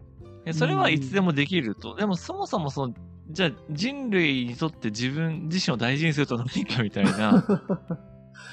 [0.52, 1.96] それはいつでもできると。
[1.96, 2.94] でもそもそもその、
[3.32, 7.32] じゃあ人類にとって自分自身を大事にすると何かみたいな。
[7.32, 7.60] うん。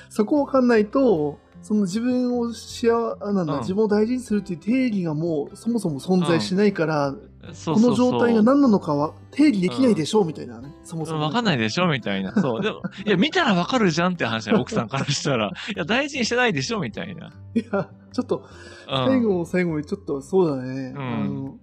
[0.08, 10.72] そこわかんないと、その自分を幸あなんだ、うん自分を大事にするっていう定義がもうそもそも存在しないから、そうそうそうこの状態が何なのかは定義できないでしょう、みたいなね。
[10.84, 11.22] そもそも。
[11.22, 12.32] わかんないでしょみたいな。
[12.40, 12.62] そう。
[12.62, 15.48] でも、いや、見たらわかるじゃんって話だよ、奥さんからしたら。
[15.74, 17.32] いや、大事にしてないでしょみたいな。
[17.54, 18.44] いや、ちょっと、
[18.88, 19.06] うん。
[19.06, 20.94] 最後の最後にちょっとそうだね。
[20.96, 21.56] うんあの、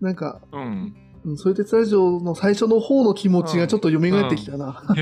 [0.00, 0.94] なんか、うん。
[1.24, 4.82] うん、それでラジオの最初の方の気持ちがちょっと蘇ってきたな。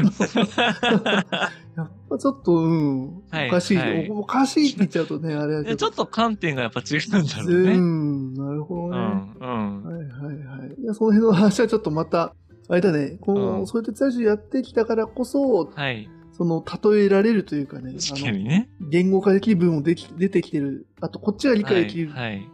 [1.77, 4.21] やっぱちょっと、うん、はいおかしい、はいお。
[4.21, 7.77] おかしいって言っちゃうとね、あれだけちょっと観点がやっぱ違うんだろううね。
[7.77, 8.99] ん、なるほどね。
[9.41, 9.49] うん。
[9.49, 9.85] うん。
[9.85, 10.83] はいはいはい。
[10.83, 12.35] いや、その辺の話はちょっとまた、
[12.69, 16.09] あれだね、この、うんそういうラジオやってきたからこそ、はい。
[16.33, 18.69] その、例えられるというかね、確かにね。
[18.81, 20.87] 言語化できる部分もでき出てきてる。
[21.01, 22.12] あと、こっちが理解できる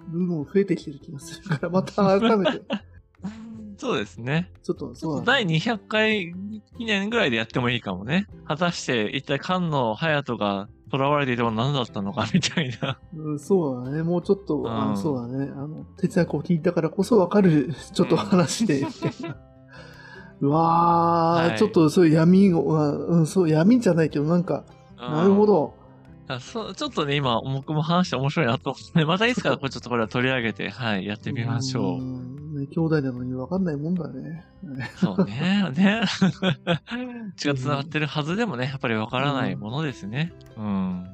[0.09, 2.63] 部分も増えてきてる気がするから、また改めて、
[3.77, 4.51] そうですね。
[4.63, 6.35] ちょっと、ちそうだね第200回
[6.77, 8.27] 記念ぐらいでやってもいいかもね。
[8.47, 12.99] 果たして一体菅野隼人が囚われていたのは何だったのかみたいな。
[13.15, 14.03] うん、そうだね。
[14.03, 15.51] もうちょっと、あうんそうだね。
[15.57, 19.37] あの、哲学を聞いたからこそわかる、ちょっと話で、みたいな。
[20.41, 24.65] うわー、はいちょっとそういう闇を、うんうん、そう、闇じゃないけど、なんか、
[24.97, 25.75] なるほど。
[26.29, 26.75] あそう。
[26.75, 32.03] ちょっとね、今、僕も話して面白いなと思って、またいつかこれちょっとこれは取り上げて、はい、やってみましょう。
[32.03, 34.45] んね、兄弟なのにわかんないもんだね。
[34.97, 35.71] そうね。
[35.75, 36.03] ね。
[37.37, 40.33] 血が繋がってるはずでもね、やっぱりわからないものですね。
[40.57, 41.07] うん。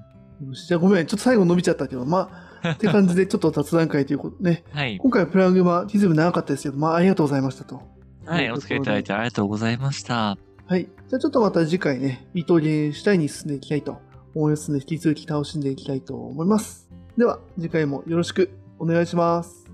[0.48, 2.30] よしじゃあごめん、ちょっと最後伸びちゃったけど、ま
[2.62, 4.64] あ、って感じでちょっと雑談会ということね。
[4.72, 4.98] はい。
[4.98, 7.82] 今回はプラグマティズム長かったですけど、まあ、ありがとうございましたと。
[8.24, 10.36] はい、お付き合いいただいてありがとうございました。
[10.66, 10.88] はい。
[11.08, 14.00] じゃあちょっとまた次回ね、ビート主体に進んでいきたいと
[14.34, 16.88] 思いますので、引き続き楽しんでいきたいと思います。
[17.16, 19.70] では、次回もよろしくお願いします。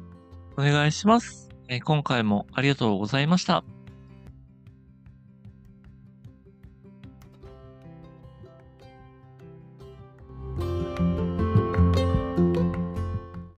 [0.56, 1.45] お願いします。
[1.68, 3.75] え今回もありがとうございました。